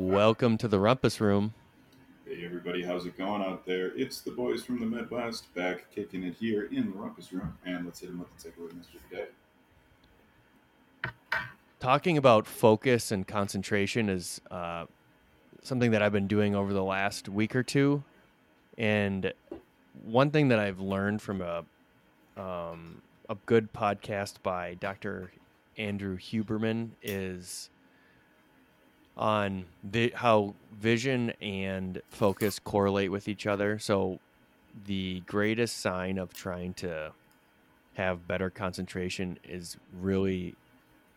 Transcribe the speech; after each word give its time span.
Welcome 0.00 0.58
to 0.58 0.68
the 0.68 0.78
Rumpus 0.78 1.18
Room. 1.18 1.54
Hey 2.24 2.44
everybody, 2.44 2.84
how's 2.84 3.04
it 3.04 3.18
going 3.18 3.42
out 3.42 3.66
there? 3.66 3.90
It's 3.96 4.20
the 4.20 4.30
boys 4.30 4.62
from 4.62 4.78
the 4.78 4.86
Midwest 4.86 5.52
back 5.56 5.90
kicking 5.92 6.22
it 6.22 6.36
here 6.38 6.68
in 6.70 6.92
the 6.92 6.96
Rumpus 6.96 7.32
Room, 7.32 7.58
and 7.66 7.84
let's 7.84 7.98
hit 7.98 8.10
them 8.10 8.20
with 8.20 8.28
the 8.40 8.48
takeaway 8.48 8.72
message 8.76 8.94
of 8.94 9.00
the 9.10 9.16
day. 9.16 11.10
Talking 11.80 12.16
about 12.16 12.46
focus 12.46 13.10
and 13.10 13.26
concentration 13.26 14.08
is 14.08 14.40
uh, 14.52 14.86
something 15.62 15.90
that 15.90 16.00
I've 16.00 16.12
been 16.12 16.28
doing 16.28 16.54
over 16.54 16.72
the 16.72 16.84
last 16.84 17.28
week 17.28 17.56
or 17.56 17.64
two, 17.64 18.04
and 18.78 19.32
one 20.04 20.30
thing 20.30 20.46
that 20.50 20.60
I've 20.60 20.78
learned 20.78 21.20
from 21.20 21.42
a 21.42 21.64
um, 22.40 23.02
a 23.28 23.34
good 23.46 23.72
podcast 23.72 24.34
by 24.44 24.74
Dr. 24.74 25.32
Andrew 25.76 26.16
Huberman 26.16 26.90
is 27.02 27.68
on 29.18 29.66
vi- 29.82 30.12
how 30.14 30.54
vision 30.72 31.30
and 31.42 32.00
focus 32.08 32.58
correlate 32.58 33.10
with 33.10 33.28
each 33.28 33.46
other. 33.46 33.78
So, 33.78 34.20
the 34.86 35.20
greatest 35.26 35.78
sign 35.78 36.18
of 36.18 36.32
trying 36.32 36.74
to 36.74 37.12
have 37.94 38.28
better 38.28 38.48
concentration 38.48 39.38
is 39.42 39.76
really 40.00 40.54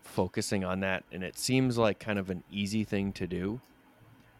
focusing 0.01 0.63
on 0.63 0.79
that. 0.79 1.03
And 1.11 1.23
it 1.23 1.37
seems 1.37 1.77
like 1.77 1.99
kind 1.99 2.17
of 2.17 2.31
an 2.31 2.43
easy 2.51 2.83
thing 2.83 3.13
to 3.13 3.27
do. 3.27 3.61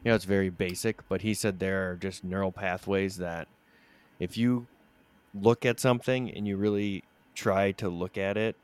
You 0.04 0.10
know, 0.10 0.16
it's 0.16 0.26
very 0.26 0.50
basic, 0.50 1.08
but 1.08 1.22
he 1.22 1.36
said 1.36 1.60
there 1.60 1.92
are 1.92 1.96
just 1.96 2.24
neural 2.24 2.52
pathways 2.52 3.18
that 3.18 3.48
if 4.20 4.38
you 4.38 4.66
look 5.36 5.66
at 5.66 5.80
something 5.80 6.32
and 6.32 6.48
you 6.48 6.58
really 6.58 7.04
try 7.36 7.72
to 7.74 7.90
look 7.90 8.18
at 8.18 8.38
it, 8.38 8.56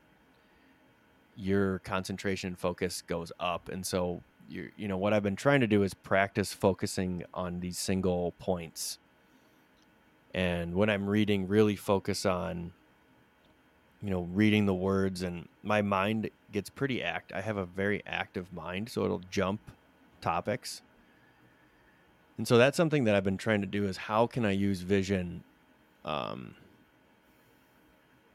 your 1.36 1.78
concentration 1.80 2.56
focus 2.56 3.02
goes 3.06 3.30
up. 3.38 3.68
And 3.68 3.86
so 3.86 4.22
you 4.48 4.70
you 4.76 4.88
know 4.88 4.96
what 4.96 5.12
I've 5.12 5.22
been 5.22 5.36
trying 5.36 5.60
to 5.60 5.66
do 5.66 5.82
is 5.82 5.94
practice 5.94 6.52
focusing 6.52 7.24
on 7.34 7.60
these 7.60 7.78
single 7.78 8.32
points. 8.38 8.98
And 10.34 10.74
when 10.74 10.90
I'm 10.90 11.08
reading, 11.08 11.48
really 11.48 11.76
focus 11.76 12.26
on 12.26 12.72
you 14.02 14.10
know 14.10 14.22
reading 14.32 14.66
the 14.66 14.74
words 14.74 15.22
and 15.22 15.48
my 15.62 15.82
mind 15.82 16.30
gets 16.52 16.70
pretty 16.70 17.02
act 17.02 17.32
i 17.32 17.40
have 17.40 17.56
a 17.56 17.66
very 17.66 18.02
active 18.06 18.52
mind 18.52 18.88
so 18.88 19.04
it'll 19.04 19.22
jump 19.30 19.60
topics 20.20 20.82
and 22.36 22.46
so 22.46 22.56
that's 22.56 22.76
something 22.76 23.04
that 23.04 23.14
i've 23.14 23.24
been 23.24 23.36
trying 23.36 23.60
to 23.60 23.66
do 23.66 23.84
is 23.84 23.96
how 23.96 24.26
can 24.26 24.44
i 24.44 24.50
use 24.50 24.80
vision 24.80 25.42
um, 26.04 26.54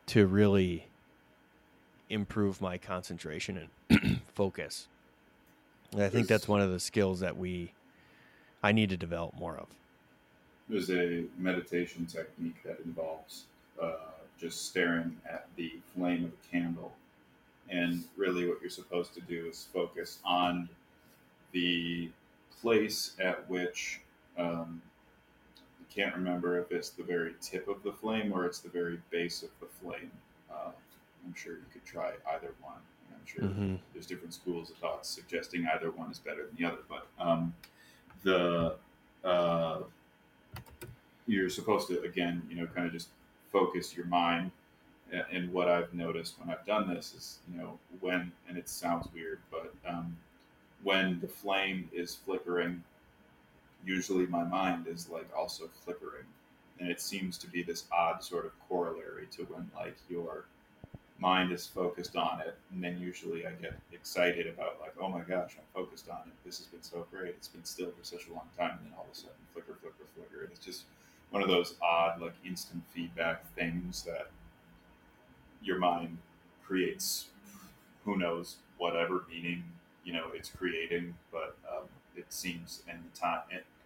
to 0.06 0.28
really 0.28 0.88
improve 2.10 2.62
my 2.62 2.78
concentration 2.78 3.70
and 3.90 4.22
focus 4.34 4.88
I 5.98 6.10
think 6.10 6.28
that's 6.28 6.48
one 6.48 6.62
of 6.62 6.72
the 6.72 6.80
skills 6.80 7.20
that 7.20 7.38
we 7.38 7.74
I 8.64 8.72
need 8.72 8.90
to 8.90 8.98
develop 8.98 9.36
more 9.36 9.58
of. 9.58 9.68
There's 10.70 10.90
a 10.90 11.26
meditation 11.38 12.06
technique 12.06 12.64
that 12.64 12.80
involves 12.86 13.46
uh, 13.82 13.96
just 14.40 14.68
staring 14.68 15.18
at 15.30 15.48
the 15.58 15.74
flame 15.94 16.26
of 16.26 16.32
a 16.32 16.52
candle, 16.52 16.94
and 17.70 18.04
really 18.16 18.48
what 18.48 18.62
you're 18.62 18.70
supposed 18.70 19.14
to 19.16 19.22
do 19.22 19.48
is 19.48 19.68
focus 19.74 20.20
on 20.24 20.70
the 21.52 22.10
place 22.62 23.12
at 23.20 23.48
which 23.50 24.00
um, 24.38 24.82
you 25.80 25.86
can't 25.94 26.16
remember 26.16 26.60
if 26.60 26.72
it's 26.72 26.90
the 26.90 27.04
very 27.04 27.36
tip 27.42 27.68
of 27.68 27.84
the 27.84 27.92
flame 27.92 28.32
or 28.32 28.46
it's 28.46 28.60
the 28.60 28.70
very 28.70 29.00
base 29.12 29.44
of 29.44 29.50
the 29.60 29.68
flame. 29.82 30.12
Uh, 30.50 30.72
I'm 31.26 31.34
sure 31.36 31.54
you 31.54 31.66
could 31.72 31.86
try 31.86 32.14
either 32.34 32.54
one. 32.62 32.80
I'm 33.24 33.28
sure 33.28 33.50
mm-hmm. 33.50 33.76
there's 33.94 34.06
different 34.06 34.34
schools 34.34 34.70
of 34.70 34.78
thought 34.78 35.06
suggesting 35.06 35.66
either 35.74 35.92
one 35.92 36.12
is 36.12 36.20
better 36.20 36.46
than 36.46 36.56
the 36.58 36.66
other, 36.66 36.82
but 36.90 37.08
um, 37.20 37.54
the 38.24 38.76
uh, 39.24 39.80
you're 41.26 41.50
supposed 41.50 41.88
to 41.88 42.02
again, 42.02 42.42
you 42.50 42.56
know, 42.56 42.68
kind 42.68 42.86
of 42.86 42.94
just 42.94 43.10
focus 43.52 43.96
your 43.96 44.06
mind. 44.08 44.52
And 45.32 45.54
what 45.54 45.68
I've 45.68 45.94
noticed 45.94 46.40
when 46.40 46.50
I've 46.50 46.66
done 46.66 46.92
this 46.92 47.14
is, 47.14 47.38
you 47.52 47.62
know, 47.62 47.78
when 48.00 48.32
and 48.50 48.58
it 48.58 48.68
sounds 48.68 49.08
weird, 49.14 49.40
but 49.52 49.74
um, 49.88 50.18
when 50.82 51.20
the 51.22 51.28
flame 51.28 51.88
is 51.94 52.16
flickering, 52.16 52.84
usually 53.86 54.26
my 54.26 54.44
mind 54.44 54.88
is 54.88 55.10
like 55.10 55.30
also 55.38 55.70
flickering, 55.86 56.26
and 56.80 56.90
it 56.90 57.00
seems 57.00 57.38
to 57.38 57.48
be 57.48 57.62
this 57.62 57.86
odd 57.92 58.24
sort 58.24 58.46
of 58.46 58.52
corollary 58.68 59.28
to 59.32 59.44
when 59.44 59.70
like 59.76 59.96
you're 60.10 60.46
mind 61.24 61.54
is 61.54 61.66
focused 61.66 62.18
on 62.18 62.42
it, 62.42 62.54
and 62.72 62.84
then 62.84 63.00
usually 63.00 63.48
I 63.48 63.52
get 63.52 63.74
excited 63.94 64.46
about 64.46 64.82
like, 64.82 64.94
oh 65.00 65.08
my 65.08 65.22
gosh, 65.22 65.56
I'm 65.58 65.64
focused 65.74 66.10
on 66.10 66.18
it. 66.28 66.34
This 66.46 66.58
has 66.58 66.68
been 66.68 66.84
so 66.84 67.08
great. 67.10 67.30
It's 67.30 67.48
been 67.48 67.64
still 67.64 67.92
for 67.98 68.04
such 68.04 68.28
a 68.28 68.34
long 68.34 68.50
time, 68.58 68.72
and 68.72 68.80
then 68.86 68.94
all 68.98 69.06
of 69.10 69.14
a 69.14 69.16
sudden, 69.16 69.32
flicker, 69.54 69.76
flicker, 69.82 70.06
flicker. 70.16 70.44
And 70.44 70.52
it's 70.52 70.64
just 70.64 70.84
one 71.32 71.42
of 71.42 71.48
those 71.48 71.76
odd, 71.82 72.22
like 72.22 72.34
instant 72.46 72.84
feedback 72.94 73.50
things 73.56 74.04
that 74.04 74.28
your 75.64 75.80
mind 75.80 76.18
creates. 76.68 77.28
Who 78.04 78.18
knows 78.18 78.58
whatever 78.78 79.24
meaning 79.32 79.64
you 80.04 80.12
know 80.12 80.26
it's 80.34 80.50
creating, 80.50 81.16
but 81.32 81.56
um, 81.72 81.86
it 82.18 82.26
seems 82.34 82.84
in 82.90 82.98
the 82.98 83.18
time 83.18 83.44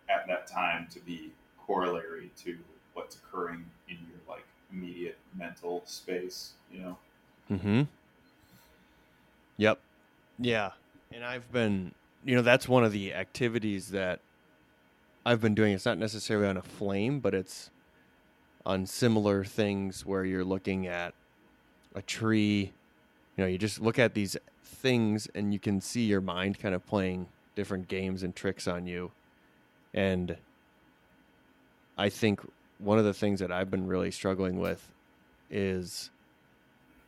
at 0.10 0.28
that 0.28 0.48
time 0.48 0.88
to 0.92 1.00
be 1.02 1.32
corollary 1.68 2.32
to 2.38 2.58
what's 2.96 3.16
occurring 3.16 3.64
in 3.88 3.98
your 4.10 4.20
like 4.28 4.46
immediate 4.72 5.18
mental 5.38 5.84
space. 5.86 6.54
You 6.74 6.80
know. 6.80 6.98
Mm-hmm. 7.52 7.84
Yep. 9.58 9.80
Yeah. 10.40 10.72
And 11.12 11.24
I've 11.24 11.52
been, 11.52 11.94
you 12.26 12.36
know, 12.36 12.42
that's 12.42 12.68
one 12.68 12.84
of 12.84 12.92
the 12.92 13.14
activities 13.14 13.90
that 13.90 14.20
I've 15.26 15.42
been 15.42 15.56
doing. 15.56 15.74
It's 15.74 15.86
not 15.86 15.98
necessarily 15.98 16.48
on 16.48 16.58
a 16.58 16.62
flame, 16.62 17.20
but 17.20 17.34
it's 17.34 17.70
on 18.66 18.86
similar 18.86 19.44
things 19.44 20.06
where 20.06 20.26
you're 20.26 20.44
looking 20.44 20.88
at 20.88 21.14
a 21.96 22.02
tree. 22.02 22.72
You 23.36 23.44
know, 23.44 23.48
you 23.48 23.58
just 23.58 23.82
look 23.82 23.98
at 23.98 24.14
these 24.14 24.38
things 24.64 25.28
and 25.34 25.54
you 25.54 25.60
can 25.60 25.82
see 25.82 26.06
your 26.06 26.22
mind 26.22 26.60
kind 26.60 26.76
of 26.76 26.86
playing 26.86 27.28
different 27.56 27.88
games 27.88 28.24
and 28.24 28.36
tricks 28.36 28.68
on 28.68 28.86
you. 28.86 29.12
And 29.94 30.38
I 31.98 32.10
think 32.10 32.42
one 32.78 33.00
of 33.00 33.06
the 33.06 33.14
things 33.14 33.40
that 33.40 33.52
I've 33.52 33.72
been 33.72 33.88
really 33.88 34.12
struggling 34.12 34.60
with 34.60 34.86
is 35.50 36.12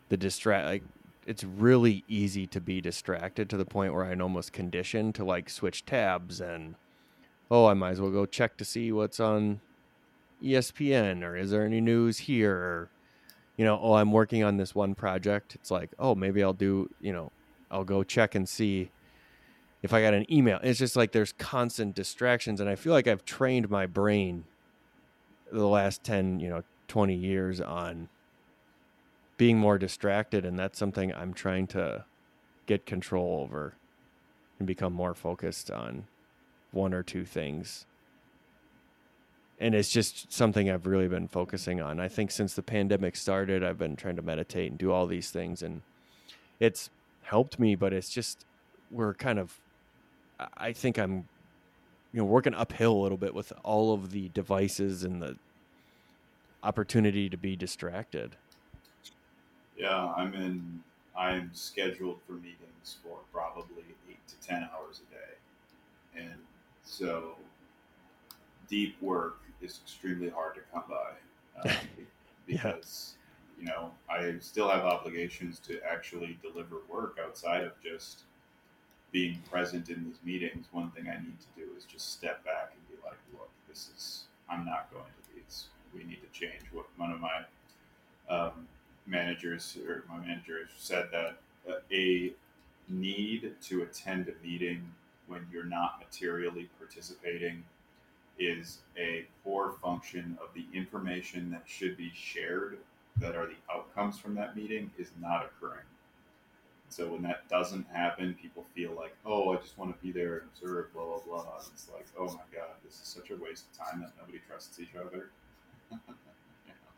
the 0.10 0.18
distract 0.18 0.68
like 0.68 0.84
it's 1.26 1.44
really 1.44 2.04
easy 2.08 2.48
to 2.48 2.60
be 2.60 2.82
distracted 2.82 3.50
to 3.50 3.58
the 3.58 3.66
point 3.66 3.94
where 3.94 4.06
I'm 4.06 4.22
almost 4.22 4.52
conditioned 4.52 5.16
to 5.16 5.24
like 5.24 5.50
switch 5.50 5.86
tabs 5.86 6.42
and 6.42 6.76
oh, 7.52 7.68
I 7.68 7.74
might 7.76 7.92
as 7.92 8.02
well 8.02 8.12
go 8.12 8.26
check 8.26 8.58
to 8.58 8.66
see 8.66 8.92
what's 8.92 9.20
on 9.20 9.62
ESPN 10.44 11.24
or 11.24 11.36
is 11.36 11.52
there 11.52 11.64
any 11.64 11.82
news 11.82 12.20
here 12.20 12.54
or 12.54 12.90
you 13.58 13.66
know, 13.66 13.78
oh, 13.82 13.96
I'm 13.96 14.14
working 14.14 14.42
on 14.42 14.56
this 14.56 14.74
one 14.74 14.96
project. 14.96 15.54
It's 15.56 15.70
like, 15.70 15.90
oh, 16.00 16.16
maybe 16.16 16.42
I'll 16.42 16.54
do, 16.54 16.90
you 17.02 17.12
know, 17.12 17.30
I'll 17.70 17.84
go 17.84 18.04
check 18.04 18.34
and 18.34 18.48
see 18.48 18.90
if 19.84 19.94
I 19.94 20.02
got 20.02 20.14
an 20.14 20.32
email. 20.32 20.62
It's 20.64 20.80
just 20.80 20.96
like 20.96 21.12
there's 21.12 21.34
constant 21.34 21.94
distractions 21.94 22.62
and 22.62 22.70
I 22.70 22.76
feel 22.76 22.94
like 22.94 23.06
I've 23.06 23.26
trained 23.26 23.70
my 23.70 23.86
brain 23.86 24.46
the 25.52 25.68
last 25.68 26.06
10, 26.06 26.40
you 26.40 26.48
know, 26.48 26.64
20 26.88 27.14
years 27.14 27.60
on 27.60 28.08
being 29.40 29.58
more 29.58 29.80
distracted 29.80 30.46
and 30.46 30.60
that's 30.60 30.78
something 30.78 31.14
i'm 31.16 31.34
trying 31.34 31.66
to 31.66 32.04
get 32.68 32.86
control 32.86 33.42
over 33.42 33.74
and 34.60 34.68
become 34.68 34.94
more 34.94 35.16
focused 35.16 35.72
on 35.72 36.06
one 36.72 36.94
or 36.94 37.02
two 37.02 37.26
things. 37.26 37.88
And 39.60 39.74
it's 39.74 39.90
just 39.90 40.32
something 40.32 40.70
i've 40.70 40.86
really 40.86 41.08
been 41.08 41.28
focusing 41.28 41.82
on. 41.82 42.00
I 42.00 42.08
think 42.08 42.30
since 42.30 42.54
the 42.54 42.62
pandemic 42.62 43.16
started 43.16 43.64
i've 43.64 43.80
been 43.80 43.96
trying 43.96 44.18
to 44.18 44.22
meditate 44.22 44.70
and 44.70 44.78
do 44.78 44.92
all 44.92 45.08
these 45.08 45.32
things 45.32 45.64
and 45.64 45.82
it's 46.60 46.90
helped 47.24 47.60
me 47.60 47.76
but 47.76 47.94
it's 47.94 48.10
just 48.10 48.46
we're 48.92 49.14
kind 49.14 49.40
of 49.40 49.58
i 50.58 50.74
think 50.74 50.98
i'm 50.98 51.28
you 52.12 52.20
know 52.20 52.26
working 52.26 52.54
uphill 52.54 52.94
a 52.94 53.02
little 53.02 53.18
bit 53.18 53.34
with 53.34 53.54
all 53.64 53.94
of 53.94 54.12
the 54.12 54.30
devices 54.30 55.04
and 55.04 55.22
the 55.22 55.38
opportunity 56.64 57.30
to 57.30 57.38
be 57.38 57.56
distracted 57.56 58.36
yeah, 59.80 60.14
I'm 60.16 60.34
in. 60.34 60.84
I'm 61.18 61.50
scheduled 61.54 62.20
for 62.28 62.34
meetings 62.34 62.98
for 63.04 63.18
probably 63.34 63.84
eight 64.10 64.28
to 64.28 64.48
ten 64.48 64.70
hours 64.74 65.02
a 65.08 65.14
day, 65.14 66.24
and 66.26 66.40
so 66.84 67.36
deep 68.68 69.02
work 69.02 69.40
is 69.62 69.80
extremely 69.84 70.30
hard 70.30 70.56
to 70.56 70.62
come 70.72 70.84
by 70.90 71.70
um, 71.70 71.78
because 72.48 73.16
yeah. 73.58 73.64
you 73.64 73.70
know 73.70 73.92
I 74.10 74.36
still 74.40 74.70
have 74.70 74.84
obligations 74.84 75.60
to 75.60 75.80
actually 75.90 76.38
deliver 76.42 76.78
work 76.90 77.18
outside 77.24 77.64
of 77.64 77.72
just 77.82 78.24
being 79.12 79.42
present 79.50 79.90
in 79.90 80.04
these 80.04 80.20
meetings. 80.24 80.68
One 80.72 80.92
thing 80.92 81.08
I 81.08 81.16
need 81.16 81.38
to 81.40 81.62
do 81.62 81.68
is 81.78 81.86
just 81.86 82.12
step 82.12 82.44
back 82.44 82.74
and 82.74 82.88
be 82.90 83.02
like, 83.04 83.18
look, 83.34 83.50
this 83.68 83.90
is 83.96 84.24
I'm 84.50 84.66
not 84.66 84.92
going 84.92 85.06
to 85.06 85.36
these. 85.36 85.68
We 85.94 86.04
need 86.04 86.20
to 86.22 86.40
change. 86.40 86.64
What 86.74 86.86
one 86.98 87.12
of 87.12 87.20
my 87.20 87.46
um, 88.30 88.68
managers 89.06 89.78
or 89.88 90.04
my 90.10 90.18
manager 90.18 90.68
said 90.78 91.10
that 91.12 91.38
a 91.92 92.34
need 92.88 93.54
to 93.62 93.84
attend 93.84 94.28
a 94.28 94.46
meeting 94.46 94.92
when 95.28 95.46
you're 95.52 95.64
not 95.66 96.00
materially 96.00 96.70
participating 96.78 97.64
is 98.40 98.80
a 98.98 99.26
poor 99.44 99.72
function 99.82 100.38
of 100.42 100.50
the 100.56 100.66
information 100.76 101.52
that 101.52 101.64
should 101.66 101.98
be 101.98 102.12
shared 102.16 102.78
that 103.18 103.36
are 103.36 103.46
the 103.48 103.74
outcomes 103.74 104.18
from 104.18 104.34
that 104.36 104.56
meeting 104.56 104.90
is 104.98 105.12
not 105.20 105.46
occurring. 105.46 105.86
So 106.88 107.08
when 107.08 107.22
that 107.24 107.48
doesn't 107.50 107.86
happen, 107.92 108.36
people 108.42 108.66
feel 108.74 108.94
like, 108.94 109.16
oh, 109.26 109.54
I 109.54 109.58
just 109.58 109.78
want 109.78 109.96
to 109.96 110.02
be 110.04 110.12
there 110.12 110.38
and 110.38 110.50
observe, 110.54 110.92
blah 110.94 111.04
blah 111.04 111.20
blah. 111.20 111.58
And 111.58 111.68
it's 111.74 111.88
like, 111.94 112.08
oh 112.18 112.26
my 112.28 112.48
god, 112.52 112.72
this 112.84 112.94
is 112.96 113.08
such 113.08 113.30
a 113.30 113.36
waste 113.36 113.66
of 113.72 113.86
time 113.86 114.00
that 114.02 114.12
nobody 114.20 114.40
trusts 114.48 114.80
each 114.80 114.96
other. 114.96 115.30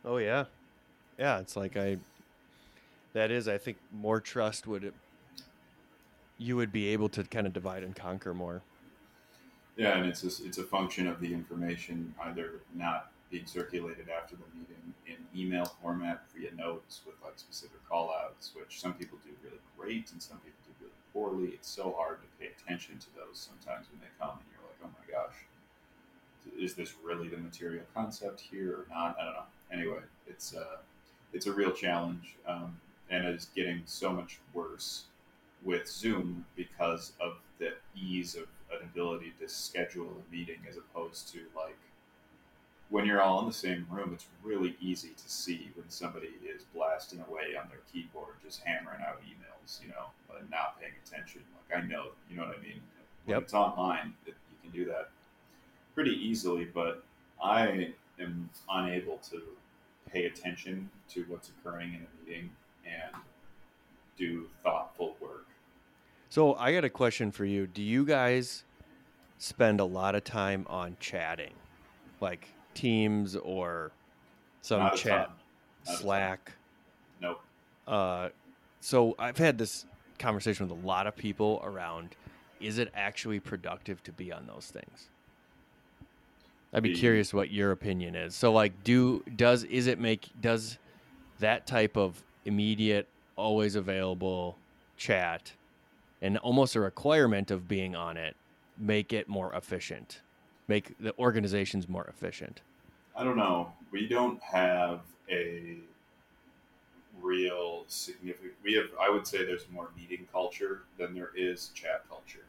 Oh 0.03 0.17
yeah, 0.17 0.45
yeah. 1.21 1.39
It's 1.39 1.55
like 1.55 1.77
I. 1.77 1.97
That 3.13 3.29
is, 3.29 3.47
I 3.47 3.57
think, 3.57 3.77
more 3.91 4.19
trust 4.19 4.65
would. 4.65 4.91
You 6.37 6.55
would 6.55 6.71
be 6.71 6.87
able 6.87 7.09
to 7.09 7.23
kind 7.23 7.45
of 7.45 7.53
divide 7.53 7.83
and 7.83 7.95
conquer 7.95 8.33
more. 8.33 8.63
Yeah, 9.77 9.97
and 9.97 10.07
it's 10.07 10.23
a, 10.23 10.45
it's 10.45 10.57
a 10.57 10.63
function 10.63 11.07
of 11.07 11.19
the 11.19 11.31
information 11.31 12.13
either 12.23 12.61
not 12.75 13.11
being 13.29 13.45
circulated 13.45 14.09
after 14.09 14.35
the 14.35 14.43
meeting 14.57 14.93
in 15.05 15.15
email 15.39 15.65
format 15.81 16.23
via 16.35 16.51
notes 16.55 17.01
with 17.05 17.15
like 17.23 17.33
specific 17.37 17.77
call 17.87 18.13
outs, 18.23 18.51
which 18.55 18.81
some 18.81 18.93
people 18.93 19.19
do 19.23 19.29
really 19.43 19.61
great 19.77 20.11
and 20.11 20.21
some 20.21 20.37
people 20.39 20.59
do 20.65 20.85
really 20.85 20.93
poorly. 21.13 21.53
It's 21.53 21.69
so 21.69 21.95
hard 21.97 22.17
to 22.21 22.27
pay 22.39 22.51
attention 22.51 22.97
to 22.97 23.07
those 23.15 23.37
sometimes 23.37 23.85
when 23.91 24.01
they 24.01 24.11
come 24.19 24.37
and 24.37 24.47
you're 24.51 24.65
like, 24.67 24.81
oh 24.83 24.89
my 24.97 25.05
gosh, 25.11 25.37
is 26.59 26.73
this 26.73 26.95
really 27.03 27.27
the 27.27 27.37
material 27.37 27.83
concept 27.93 28.41
here 28.41 28.71
or 28.73 28.85
not? 28.89 29.15
I 29.19 29.25
don't 29.25 29.33
know. 29.33 29.49
Anyway, 29.71 30.01
it's 30.27 30.55
uh, 30.55 30.77
it's 31.33 31.47
a 31.47 31.51
real 31.51 31.71
challenge, 31.71 32.35
um, 32.47 32.79
and 33.09 33.25
it's 33.25 33.45
getting 33.55 33.81
so 33.85 34.11
much 34.11 34.39
worse 34.53 35.05
with 35.63 35.87
Zoom 35.87 36.45
because 36.55 37.13
of 37.19 37.37
the 37.59 37.73
ease 37.95 38.35
of 38.35 38.43
an 38.71 38.83
ability 38.83 39.33
to 39.39 39.47
schedule 39.47 40.07
a 40.07 40.35
meeting 40.35 40.57
as 40.69 40.77
opposed 40.77 41.31
to 41.33 41.39
like 41.55 41.77
when 42.91 43.05
you're 43.05 43.21
all 43.21 43.39
in 43.39 43.47
the 43.47 43.53
same 43.53 43.87
room, 43.89 44.11
it's 44.13 44.25
really 44.43 44.75
easy 44.81 45.11
to 45.15 45.29
see 45.29 45.71
when 45.75 45.89
somebody 45.89 46.29
is 46.45 46.63
blasting 46.75 47.23
away 47.29 47.55
on 47.57 47.69
their 47.69 47.79
keyboard, 47.91 48.35
just 48.43 48.61
hammering 48.63 48.99
out 49.01 49.21
emails, 49.21 49.81
you 49.81 49.87
know, 49.89 50.07
and 50.37 50.49
not 50.49 50.79
paying 50.79 50.91
attention. 51.05 51.41
Like 51.69 51.81
I 51.83 51.87
know, 51.87 52.07
you 52.29 52.35
know 52.35 52.43
what 52.43 52.57
I 52.57 52.61
mean. 52.61 52.81
When 53.25 53.35
Yep. 53.35 53.43
it's 53.43 53.53
online, 53.53 54.13
it, 54.25 54.35
you 54.51 54.57
can 54.61 54.71
do 54.77 54.85
that 54.91 55.09
pretty 55.95 56.11
easily, 56.11 56.65
but 56.65 57.03
I 57.41 57.93
am 58.19 58.49
unable 58.69 59.17
to 59.29 59.41
pay 60.11 60.25
attention 60.25 60.89
to 61.09 61.23
what's 61.27 61.49
occurring 61.49 61.89
in 61.89 62.01
a 62.01 62.29
meeting 62.29 62.49
and 62.85 63.21
do 64.17 64.47
thoughtful 64.63 65.15
work. 65.21 65.47
So 66.29 66.55
I 66.55 66.73
got 66.73 66.85
a 66.85 66.89
question 66.89 67.31
for 67.31 67.45
you. 67.45 67.67
Do 67.67 67.81
you 67.81 68.05
guys 68.05 68.63
spend 69.37 69.79
a 69.79 69.85
lot 69.85 70.15
of 70.15 70.23
time 70.23 70.65
on 70.69 70.95
chatting, 70.99 71.53
like 72.19 72.47
Teams 72.73 73.35
or 73.35 73.91
some 74.61 74.91
chat, 74.95 75.03
ton. 75.03 75.19
Not 75.19 75.29
a 75.29 75.85
ton. 75.87 75.95
Slack? 75.97 76.51
Nope. 77.19 77.41
Uh, 77.87 78.29
so 78.79 79.15
I've 79.19 79.37
had 79.37 79.57
this 79.57 79.85
conversation 80.19 80.67
with 80.69 80.83
a 80.83 80.87
lot 80.87 81.07
of 81.07 81.15
people 81.15 81.59
around: 81.63 82.15
is 82.61 82.77
it 82.77 82.91
actually 82.95 83.39
productive 83.39 84.01
to 84.03 84.11
be 84.11 84.31
on 84.31 84.47
those 84.47 84.67
things? 84.67 85.09
I'd 86.73 86.83
be 86.83 86.93
curious 86.93 87.33
what 87.33 87.51
your 87.51 87.71
opinion 87.71 88.15
is. 88.15 88.33
So, 88.33 88.53
like, 88.53 88.83
do 88.83 89.23
does 89.35 89.63
is 89.65 89.87
it 89.87 89.99
make 89.99 90.29
does 90.39 90.77
that 91.39 91.67
type 91.67 91.97
of 91.97 92.23
immediate, 92.45 93.09
always 93.35 93.75
available 93.75 94.57
chat, 94.95 95.51
and 96.21 96.37
almost 96.37 96.75
a 96.75 96.79
requirement 96.79 97.51
of 97.51 97.67
being 97.67 97.95
on 97.95 98.15
it, 98.15 98.35
make 98.79 99.11
it 99.11 99.27
more 99.27 99.53
efficient, 99.53 100.21
make 100.69 100.97
the 100.99 101.13
organizations 101.19 101.89
more 101.89 102.05
efficient? 102.05 102.61
I 103.17 103.25
don't 103.25 103.37
know. 103.37 103.73
We 103.91 104.07
don't 104.07 104.41
have 104.41 105.01
a 105.29 105.75
real 107.21 107.83
significant. 107.87 108.53
We 108.63 108.75
have. 108.75 108.85
I 108.99 109.09
would 109.09 109.27
say 109.27 109.43
there's 109.45 109.67
more 109.69 109.89
meeting 109.97 110.25
culture 110.31 110.83
than 110.97 111.13
there 111.13 111.31
is 111.35 111.71
chat 111.73 112.07
culture. 112.07 112.45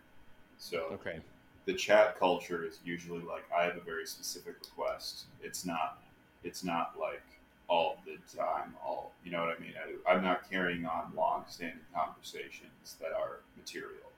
So 0.58 0.90
Okay. 0.92 1.18
The 1.64 1.74
chat 1.74 2.18
culture 2.18 2.64
is 2.64 2.78
usually 2.84 3.20
like 3.20 3.44
I 3.56 3.64
have 3.64 3.76
a 3.76 3.80
very 3.80 4.06
specific 4.06 4.56
request. 4.60 5.24
It's 5.42 5.64
not. 5.64 6.02
It's 6.44 6.64
not 6.64 6.94
like 7.00 7.22
all 7.68 7.98
the 8.04 8.16
time. 8.36 8.74
All 8.84 9.12
you 9.24 9.30
know 9.30 9.40
what 9.40 9.56
I 9.56 9.60
mean. 9.60 9.74
I, 9.76 10.12
I'm 10.12 10.22
not 10.22 10.48
carrying 10.50 10.86
on 10.86 11.12
long-standing 11.16 11.78
conversations 11.94 12.96
that 13.00 13.12
are 13.12 13.40
material. 13.56 14.10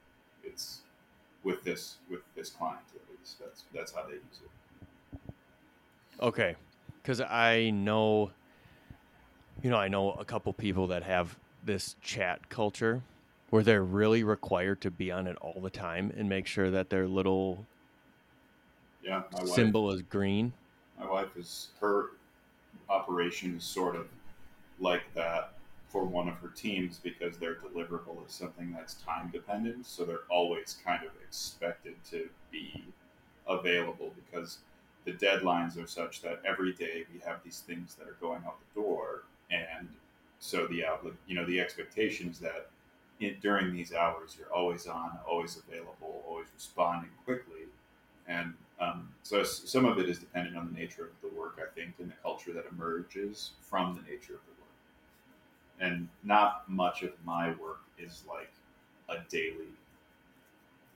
It's 0.42 0.80
with 1.42 1.62
this 1.62 1.96
with 2.10 2.20
this 2.34 2.50
client 2.50 2.80
at 2.94 3.02
least. 3.10 3.38
That's 3.38 3.64
that's 3.74 3.92
how 3.92 4.04
they 4.06 4.14
use 4.14 4.40
it. 4.42 4.50
Okay, 6.20 6.56
because 7.02 7.20
I 7.20 7.70
know, 7.70 8.30
you 9.62 9.70
know, 9.70 9.76
I 9.76 9.88
know 9.88 10.12
a 10.12 10.24
couple 10.24 10.52
people 10.52 10.86
that 10.88 11.02
have 11.02 11.36
this 11.64 11.96
chat 12.00 12.48
culture 12.48 13.02
where 13.50 13.62
they're 13.62 13.84
really 13.84 14.24
required 14.24 14.80
to 14.82 14.90
be 14.90 15.10
on 15.10 15.26
it 15.26 15.36
all 15.36 15.60
the 15.60 15.70
time 15.70 16.12
and 16.16 16.28
make 16.28 16.46
sure 16.46 16.70
that 16.70 16.90
their 16.90 17.06
little 17.06 17.64
Yeah, 19.02 19.22
my 19.32 19.40
wife. 19.40 19.48
symbol 19.48 19.90
is 19.92 20.02
green. 20.02 20.52
My 20.98 21.06
wife 21.10 21.36
is 21.36 21.68
her 21.80 22.10
operation 22.88 23.56
is 23.56 23.64
sort 23.64 23.96
of 23.96 24.08
like 24.80 25.02
that 25.14 25.54
for 25.88 26.04
one 26.04 26.28
of 26.28 26.34
her 26.38 26.48
teams 26.48 26.98
because 26.98 27.38
their 27.38 27.54
deliverable 27.54 28.26
is 28.26 28.32
something 28.32 28.72
that's 28.72 28.94
time 28.94 29.30
dependent, 29.30 29.86
so 29.86 30.04
they're 30.04 30.26
always 30.28 30.78
kind 30.84 31.04
of 31.04 31.12
expected 31.22 31.94
to 32.10 32.28
be 32.50 32.84
available 33.46 34.12
because 34.16 34.58
the 35.04 35.12
deadlines 35.12 35.82
are 35.82 35.86
such 35.86 36.22
that 36.22 36.40
every 36.44 36.72
day 36.72 37.04
we 37.12 37.20
have 37.20 37.42
these 37.44 37.60
things 37.60 37.94
that 37.94 38.08
are 38.08 38.16
going 38.20 38.42
out 38.44 38.56
the 38.74 38.80
door, 38.80 39.24
and 39.50 39.88
so 40.40 40.66
the 40.66 40.84
outlook, 40.84 41.14
you 41.26 41.34
know, 41.34 41.44
the 41.44 41.60
expectation 41.60 42.28
is 42.28 42.38
that 42.40 42.70
in, 43.20 43.36
during 43.40 43.72
these 43.72 43.92
hours 43.92 44.36
you're 44.38 44.52
always 44.52 44.86
on, 44.86 45.18
always 45.28 45.56
available, 45.56 46.22
always 46.26 46.46
responding 46.54 47.10
quickly, 47.24 47.62
and 48.26 48.54
um, 48.80 49.08
so 49.22 49.42
some 49.42 49.84
of 49.84 49.98
it 49.98 50.08
is 50.08 50.18
dependent 50.18 50.56
on 50.56 50.72
the 50.72 50.78
nature 50.78 51.04
of 51.04 51.10
the 51.22 51.36
work, 51.38 51.58
I 51.60 51.72
think, 51.74 51.94
and 51.98 52.10
the 52.10 52.16
culture 52.22 52.52
that 52.52 52.64
emerges 52.72 53.52
from 53.60 53.94
the 53.94 54.02
nature 54.02 54.34
of 54.34 54.40
the 54.40 54.52
work. 54.58 55.80
And 55.80 56.08
not 56.24 56.68
much 56.68 57.02
of 57.02 57.12
my 57.24 57.50
work 57.50 57.80
is 57.98 58.24
like 58.28 58.52
a 59.08 59.16
daily, 59.28 59.72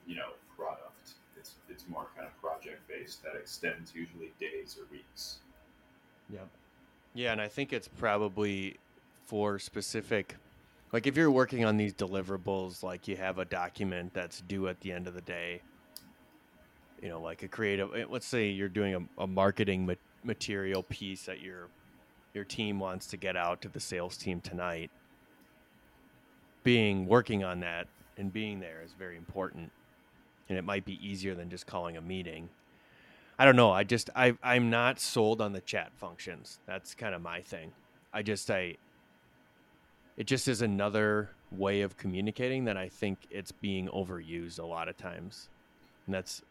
you 0.07 0.15
know, 0.15 0.29
product. 0.57 1.11
It's 1.37 1.53
it's 1.69 1.85
more 1.87 2.07
kind 2.15 2.27
of 2.27 2.41
project 2.41 2.85
based 2.87 3.23
that 3.23 3.35
extends 3.35 3.93
usually 3.95 4.31
days 4.39 4.77
or 4.79 4.85
weeks. 4.91 5.39
Yep. 6.31 6.47
Yeah, 7.13 7.31
and 7.31 7.41
I 7.41 7.47
think 7.47 7.73
it's 7.73 7.87
probably 7.87 8.77
for 9.25 9.57
specific 9.59 10.35
like 10.91 11.07
if 11.07 11.15
you're 11.15 11.31
working 11.31 11.65
on 11.65 11.77
these 11.77 11.93
deliverables 11.93 12.83
like 12.83 13.07
you 13.07 13.15
have 13.15 13.37
a 13.37 13.45
document 13.45 14.13
that's 14.13 14.41
due 14.41 14.67
at 14.67 14.79
the 14.81 14.91
end 14.91 15.07
of 15.07 15.13
the 15.13 15.21
day 15.21 15.61
you 17.01 17.09
know 17.09 17.21
like 17.21 17.43
a 17.43 17.47
creative 17.47 17.93
eh, 17.95 18.05
let's 18.09 18.25
say 18.25 18.47
you're 18.49 18.69
doing 18.69 18.95
a, 18.95 19.23
a 19.23 19.27
marketing 19.27 19.85
ma- 19.85 19.93
material 20.23 20.83
piece 20.83 21.25
that 21.25 21.41
your 21.41 21.67
your 22.33 22.43
team 22.43 22.79
wants 22.79 23.07
to 23.07 23.17
get 23.17 23.35
out 23.35 23.61
to 23.61 23.69
the 23.69 23.79
sales 23.79 24.17
team 24.17 24.41
tonight 24.41 24.91
being 26.63 27.07
working 27.07 27.43
on 27.43 27.59
that 27.59 27.87
and 28.17 28.33
being 28.33 28.59
there 28.59 28.81
is 28.83 28.93
very 28.93 29.17
important 29.17 29.71
and 30.49 30.57
it 30.57 30.63
might 30.63 30.85
be 30.85 30.99
easier 31.05 31.35
than 31.35 31.49
just 31.49 31.65
calling 31.65 31.97
a 31.97 32.01
meeting 32.01 32.49
I 33.39 33.45
don't 33.45 33.55
know. 33.55 33.71
I 33.71 33.85
just 33.85 34.09
I 34.17 34.35
I'm 34.43 34.69
not 34.69 34.99
sold 34.99 35.39
on 35.39 35.53
the 35.53 35.61
chat 35.61 35.93
functions. 35.95 36.59
That's 36.65 36.93
kind 36.93 37.15
of 37.15 37.21
my 37.21 37.39
thing. 37.39 37.71
I 38.13 38.21
just 38.21 38.51
I 38.51 38.75
it 40.19 40.25
just 40.25 40.49
is 40.49 40.61
another 40.63 41.37
way 41.51 41.81
of 41.83 41.97
communicating 41.97 42.65
that 42.65 42.77
I 42.77 42.89
think 42.89 43.27
it's 43.31 43.53
being 43.53 43.89
overused 43.89 44.59
a 44.59 44.67
lot 44.67 44.89
of 44.89 44.97
times. 44.97 45.49
And 46.07 46.15
that's 46.15 46.43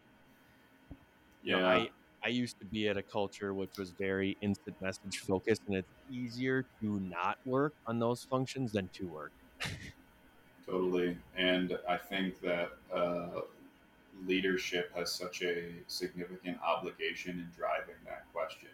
you 1.48 1.52
Yeah, 1.52 1.58
know, 1.58 1.62
I 1.64 1.90
I 2.24 2.28
used 2.28 2.58
to 2.60 2.66
be 2.66 2.88
at 2.88 2.96
a 2.96 3.02
culture 3.02 3.54
which 3.54 3.72
was 3.78 3.92
very 3.92 4.36
instant 4.40 4.76
message 4.80 5.18
focused 5.26 5.62
and 5.66 5.76
it's 5.76 5.88
easier 6.08 6.64
to 6.82 7.00
not 7.00 7.38
work 7.44 7.74
on 7.86 7.98
those 8.00 8.24
functions 8.24 8.72
than 8.72 8.90
to 8.94 9.08
work. 9.08 9.32
Totally. 10.66 11.18
And 11.34 11.78
I 11.88 11.96
think 11.96 12.40
that 12.40 12.72
uh, 12.92 13.42
leadership 14.24 14.92
has 14.94 15.12
such 15.12 15.42
a 15.42 15.74
significant 15.86 16.60
obligation 16.62 17.38
in 17.40 17.50
driving 17.56 17.96
that 18.06 18.30
question 18.32 18.70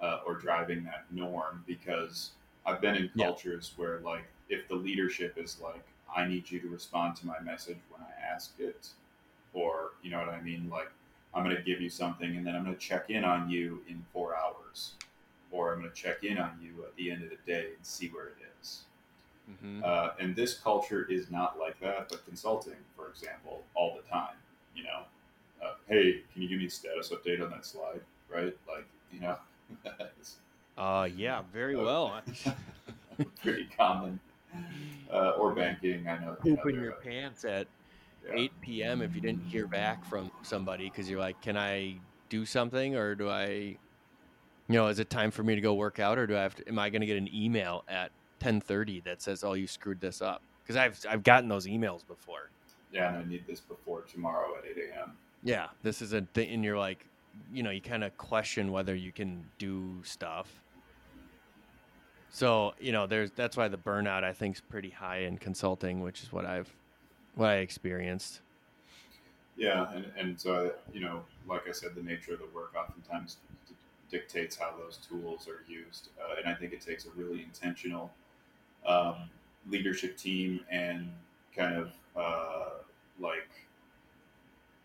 uh, 0.00 0.20
or 0.26 0.36
driving 0.36 0.84
that 0.84 1.12
norm 1.12 1.64
because 1.66 2.32
I've 2.64 2.80
been 2.80 2.94
in 2.94 3.10
Yeah. 3.14 3.26
cultures 3.26 3.72
where, 3.76 3.98
like, 4.00 4.24
if 4.48 4.68
the 4.68 4.74
leadership 4.74 5.36
is 5.38 5.60
like, 5.60 5.84
I 6.14 6.26
need 6.26 6.50
you 6.50 6.60
to 6.60 6.68
respond 6.68 7.16
to 7.16 7.26
my 7.26 7.40
message 7.40 7.78
when 7.90 8.02
I 8.02 8.12
ask 8.22 8.58
it, 8.60 8.88
or, 9.54 9.92
you 10.02 10.10
know 10.10 10.18
what 10.18 10.28
I 10.28 10.40
mean? 10.40 10.68
Like, 10.70 10.90
I'm 11.34 11.44
going 11.44 11.56
to 11.56 11.62
give 11.62 11.80
you 11.80 11.88
something 11.88 12.36
and 12.36 12.46
then 12.46 12.54
I'm 12.54 12.64
going 12.64 12.76
to 12.76 12.80
check 12.80 13.08
in 13.10 13.24
on 13.24 13.48
you 13.50 13.82
in 13.88 14.04
four 14.12 14.36
hours, 14.36 14.92
or 15.50 15.72
I'm 15.72 15.80
going 15.80 15.90
to 15.90 15.96
check 15.96 16.22
in 16.24 16.38
on 16.38 16.58
you 16.62 16.84
at 16.84 16.94
the 16.96 17.10
end 17.10 17.22
of 17.24 17.30
the 17.30 17.38
day 17.46 17.68
and 17.76 17.84
see 17.86 18.08
where 18.08 18.26
it 18.26 18.36
is. 18.60 18.82
Mm-hmm. 19.50 19.82
Uh, 19.84 20.10
and 20.20 20.36
this 20.36 20.54
culture 20.58 21.06
is 21.10 21.30
not 21.30 21.58
like 21.58 21.78
that, 21.80 22.08
but 22.10 22.24
consulting, 22.26 22.76
for 22.96 23.08
example, 23.08 23.64
all 23.74 23.96
the 23.96 24.08
time. 24.08 24.36
you 24.74 24.84
know, 24.84 25.02
uh, 25.62 25.74
hey, 25.86 26.22
can 26.32 26.42
you 26.42 26.48
give 26.48 26.58
me 26.58 26.66
a 26.66 26.70
status 26.70 27.10
update 27.10 27.42
on 27.42 27.50
that 27.50 27.64
slide? 27.66 28.00
Right? 28.28 28.56
Like, 28.66 28.86
you 29.12 29.20
know, 29.20 29.36
uh, 30.78 31.08
yeah, 31.14 31.42
very 31.52 31.76
well. 31.76 32.20
pretty 33.42 33.68
common. 33.76 34.18
Uh, 35.12 35.30
or 35.38 35.54
banking, 35.54 36.06
I 36.08 36.18
know. 36.18 36.36
Open 36.46 36.74
your 36.74 36.92
pants 36.92 37.44
at 37.44 37.66
yeah. 38.26 38.40
8 38.40 38.52
p.m. 38.60 39.02
if 39.02 39.14
you 39.14 39.20
didn't 39.20 39.44
hear 39.44 39.66
back 39.66 40.04
from 40.04 40.30
somebody 40.42 40.88
because 40.88 41.08
you're 41.08 41.20
like, 41.20 41.40
can 41.42 41.56
I 41.56 41.96
do 42.28 42.44
something 42.44 42.96
or 42.96 43.14
do 43.14 43.28
I, 43.28 43.46
you 43.46 43.78
know, 44.68 44.88
is 44.88 44.98
it 44.98 45.10
time 45.10 45.30
for 45.30 45.42
me 45.42 45.54
to 45.54 45.60
go 45.60 45.74
work 45.74 45.98
out 45.98 46.18
or 46.18 46.26
do 46.26 46.36
I 46.36 46.42
have 46.42 46.54
to, 46.56 46.68
am 46.68 46.78
I 46.78 46.90
going 46.90 47.00
to 47.00 47.06
get 47.06 47.16
an 47.16 47.28
email 47.34 47.84
at 47.88 48.10
10:30 48.42 49.04
that 49.04 49.22
says, 49.22 49.44
"Oh, 49.44 49.52
you 49.54 49.66
screwed 49.66 50.00
this 50.00 50.20
up"? 50.20 50.42
Because 50.62 50.76
I've 50.76 50.98
I've 51.08 51.22
gotten 51.22 51.48
those 51.48 51.66
emails 51.66 52.06
before. 52.06 52.50
Yeah, 52.92 53.08
and 53.08 53.18
I 53.18 53.24
need 53.28 53.46
this 53.46 53.60
before 53.60 54.02
tomorrow 54.02 54.56
at 54.58 54.64
8 54.64 54.76
a.m. 54.90 55.12
Yeah, 55.42 55.68
this 55.82 56.02
is 56.02 56.12
a 56.12 56.22
thing, 56.22 56.50
and 56.52 56.64
you're 56.64 56.78
like, 56.78 57.06
you 57.52 57.62
know, 57.62 57.70
you 57.70 57.80
kind 57.80 58.04
of 58.04 58.16
question 58.16 58.72
whether 58.72 58.94
you 58.94 59.12
can 59.12 59.44
do 59.58 60.02
stuff. 60.04 60.48
So 62.30 62.74
you 62.80 62.92
know, 62.92 63.06
there's 63.06 63.30
that's 63.30 63.56
why 63.56 63.68
the 63.68 63.78
burnout 63.78 64.24
I 64.24 64.32
think 64.32 64.56
is 64.56 64.60
pretty 64.60 64.90
high 64.90 65.18
in 65.18 65.38
consulting, 65.38 66.00
which 66.00 66.22
is 66.22 66.32
what 66.32 66.46
I've 66.46 66.74
what 67.34 67.50
I 67.50 67.56
experienced. 67.56 68.40
Yeah, 69.56 69.92
and 69.92 70.06
and 70.16 70.40
so 70.40 70.72
you 70.92 71.00
know, 71.00 71.22
like 71.46 71.68
I 71.68 71.72
said, 71.72 71.94
the 71.94 72.02
nature 72.02 72.32
of 72.32 72.38
the 72.38 72.48
work 72.54 72.72
oftentimes 72.74 73.36
d- 73.68 73.74
dictates 74.10 74.56
how 74.56 74.74
those 74.78 74.96
tools 74.96 75.46
are 75.46 75.62
used, 75.70 76.08
uh, 76.18 76.36
and 76.38 76.48
I 76.48 76.54
think 76.54 76.72
it 76.72 76.80
takes 76.80 77.04
a 77.04 77.10
really 77.10 77.42
intentional 77.42 78.10
um, 78.86 79.28
leadership 79.68 80.16
team 80.16 80.60
and 80.70 81.10
kind 81.54 81.76
of 81.76 81.92
uh, 82.16 82.70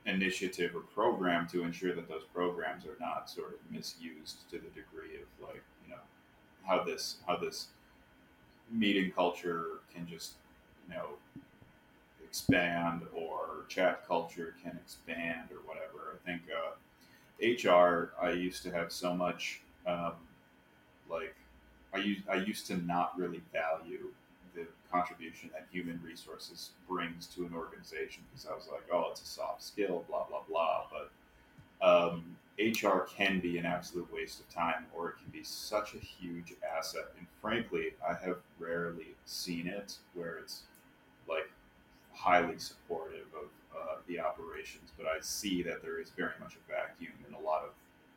initiative 0.08 0.76
or 0.76 0.82
program 0.82 1.48
to 1.48 1.64
ensure 1.64 1.94
that 1.94 2.08
those 2.08 2.24
programs 2.34 2.86
are 2.86 2.98
not 3.00 3.30
sort 3.30 3.50
of 3.50 3.72
misused 3.72 4.50
to 4.50 4.58
the 4.58 4.70
degree 4.70 5.18
of 5.22 5.48
like 5.48 5.64
you 5.84 5.92
know 5.92 6.02
how 6.66 6.84
this 6.84 7.18
how 7.28 7.36
this 7.36 7.68
meeting 8.72 9.12
culture 9.12 9.82
can 9.94 10.08
just 10.08 10.34
you 10.88 10.96
know 10.96 11.10
expand 12.24 13.02
or 13.14 13.66
chat 13.68 14.08
culture 14.08 14.56
can 14.64 14.78
expand 14.78 15.50
or 15.52 15.58
whatever. 15.66 16.16
I 16.16 16.26
think 16.26 16.42
uh, 16.52 16.76
HR 17.42 18.14
I 18.22 18.32
used 18.32 18.64
to 18.64 18.72
have 18.72 18.92
so 18.92 19.14
much 19.14 19.62
um, 19.86 20.14
like 21.10 21.36
I 21.94 21.98
used 21.98 22.30
I 22.30 22.36
used 22.36 22.68
to 22.68 22.78
not 22.78 23.18
really 23.18 23.42
value 23.52 24.08
contribution 24.92 25.50
that 25.54 25.68
human 25.72 26.00
resources 26.04 26.72
brings 26.88 27.28
to 27.28 27.46
an 27.46 27.54
organization 27.54 28.24
because 28.30 28.46
I 28.46 28.56
was 28.56 28.68
like, 28.72 28.84
oh, 28.92 29.08
it's 29.12 29.22
a 29.22 29.26
soft 29.26 29.64
skill, 29.64 30.06
blah 30.08 30.26
blah 30.26 30.44
blah. 30.48 30.88
But 30.92 31.12
um, 31.86 32.38
HR 32.60 33.08
can 33.16 33.40
be 33.40 33.58
an 33.58 33.66
absolute 33.66 34.12
waste 34.12 34.40
of 34.40 34.50
time, 34.50 34.86
or 34.96 35.10
it 35.10 35.16
can 35.22 35.32
be 35.32 35.44
such 35.44 35.94
a 35.94 36.00
huge 36.00 36.54
asset. 36.78 37.06
And 37.18 37.28
frankly, 37.42 37.94
I 38.08 38.14
have 38.26 38.38
rarely 38.60 39.16
seen 39.26 39.68
it 39.68 39.98
where 40.14 40.38
it's 40.38 40.64
like 41.30 41.50
highly 42.14 42.58
supportive 42.58 43.28
of 43.36 43.50
uh, 43.78 43.96
the 44.08 44.20
operations. 44.20 44.92
But 44.98 45.06
I 45.06 45.20
see 45.22 45.62
that 45.64 45.84
there 45.84 46.00
is 46.00 46.10
very 46.10 46.34
much 46.40 46.56
a 46.56 46.72
vacuum 46.72 47.14
in 47.28 47.34
a 47.36 47.40
lot 47.40 47.64
of 47.64 47.70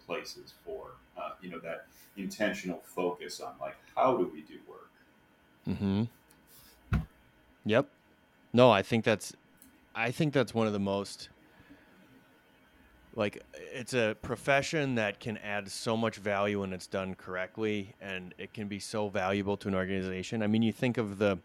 places 0.06 0.54
for 0.64 0.92
uh, 1.16 1.30
you 1.40 1.50
know 1.50 1.58
that 1.60 1.86
intentional 2.16 2.80
focus 2.84 3.40
on 3.40 3.52
like 3.60 3.76
how 3.94 4.16
do 4.16 4.30
we 4.32 4.40
do 4.42 4.58
work. 4.68 4.90
Hmm. 5.78 6.04
Yep. 7.70 7.88
No, 8.52 8.68
I 8.68 8.82
think 8.82 9.04
that's 9.04 9.32
I 9.94 10.10
think 10.10 10.32
that's 10.32 10.52
one 10.52 10.66
of 10.66 10.72
the 10.72 10.80
most 10.80 11.28
like 13.14 13.44
it's 13.54 13.94
a 13.94 14.16
profession 14.22 14.96
that 14.96 15.20
can 15.20 15.36
add 15.36 15.70
so 15.70 15.96
much 15.96 16.16
value 16.16 16.62
when 16.62 16.72
it's 16.72 16.88
done 16.88 17.14
correctly 17.14 17.94
and 18.00 18.34
it 18.38 18.52
can 18.52 18.66
be 18.66 18.80
so 18.80 19.08
valuable 19.08 19.56
to 19.58 19.68
an 19.68 19.76
organization. 19.76 20.42
I 20.42 20.48
mean, 20.48 20.62
you 20.62 20.72
think 20.72 20.98
of 20.98 21.18
the 21.18 21.38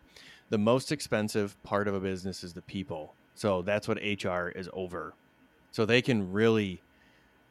the 0.50 0.58
most 0.58 0.92
expensive 0.92 1.62
part 1.62 1.88
of 1.88 1.94
a 1.94 2.00
business 2.00 2.44
is 2.44 2.54
the 2.54 2.64
people. 2.64 3.14
So 3.36 3.62
that's 3.62 3.88
what 3.88 3.98
HR 3.98 4.48
is 4.48 4.68
over. 4.74 5.14
So 5.72 5.86
they 5.86 6.02
can 6.02 6.32
really 6.32 6.82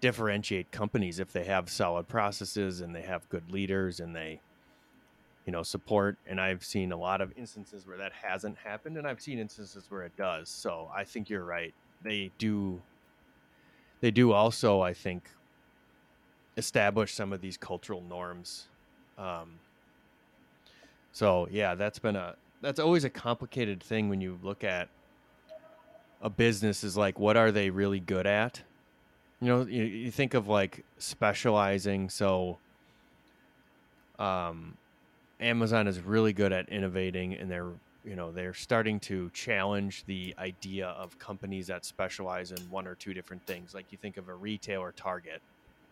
differentiate 0.00 0.72
companies 0.72 1.20
if 1.20 1.32
they 1.32 1.44
have 1.44 1.70
solid 1.70 2.08
processes 2.08 2.80
and 2.80 2.92
they 2.92 3.02
have 3.02 3.28
good 3.28 3.52
leaders 3.52 4.00
and 4.00 4.16
they 4.16 4.40
you 5.46 5.52
know 5.52 5.62
support 5.62 6.16
and 6.26 6.40
i've 6.40 6.64
seen 6.64 6.92
a 6.92 6.96
lot 6.96 7.20
of 7.20 7.32
instances 7.36 7.86
where 7.86 7.96
that 7.96 8.12
hasn't 8.12 8.56
happened 8.58 8.96
and 8.96 9.06
i've 9.06 9.20
seen 9.20 9.38
instances 9.38 9.86
where 9.88 10.02
it 10.02 10.16
does. 10.16 10.48
So 10.48 10.90
i 10.94 11.04
think 11.04 11.28
you're 11.28 11.44
right. 11.44 11.74
They 12.02 12.30
do 12.38 12.80
they 14.00 14.10
do 14.10 14.32
also 14.32 14.80
i 14.80 14.92
think 14.92 15.30
establish 16.56 17.14
some 17.14 17.32
of 17.32 17.40
these 17.40 17.56
cultural 17.56 18.02
norms 18.02 18.68
um, 19.18 19.58
so 21.12 21.48
yeah 21.50 21.74
that's 21.74 21.98
been 21.98 22.16
a 22.16 22.36
that's 22.64 22.80
always 22.80 23.04
a 23.04 23.10
complicated 23.10 23.82
thing 23.82 24.08
when 24.08 24.20
you 24.20 24.38
look 24.42 24.64
at 24.64 24.88
a 26.22 26.30
business 26.30 26.82
is 26.82 26.96
like 26.96 27.18
what 27.18 27.36
are 27.36 27.52
they 27.52 27.68
really 27.68 28.00
good 28.00 28.26
at? 28.26 28.62
You 29.40 29.48
know 29.48 29.62
you, 29.62 29.84
you 29.84 30.10
think 30.10 30.32
of 30.32 30.48
like 30.48 30.82
specializing 30.96 32.08
so 32.08 32.56
um 34.18 34.76
Amazon 35.44 35.86
is 35.86 36.00
really 36.00 36.32
good 36.32 36.52
at 36.52 36.68
innovating 36.68 37.34
and 37.34 37.50
they're 37.50 37.70
you 38.04 38.16
know 38.16 38.32
they're 38.32 38.54
starting 38.54 38.98
to 39.00 39.30
challenge 39.30 40.04
the 40.06 40.34
idea 40.38 40.88
of 40.88 41.18
companies 41.18 41.66
that 41.68 41.84
specialize 41.84 42.50
in 42.50 42.58
one 42.70 42.86
or 42.86 42.94
two 42.94 43.14
different 43.14 43.46
things. 43.46 43.74
Like 43.74 43.86
you 43.90 43.98
think 43.98 44.16
of 44.16 44.28
a 44.28 44.34
retailer 44.34 44.92
target 44.92 45.40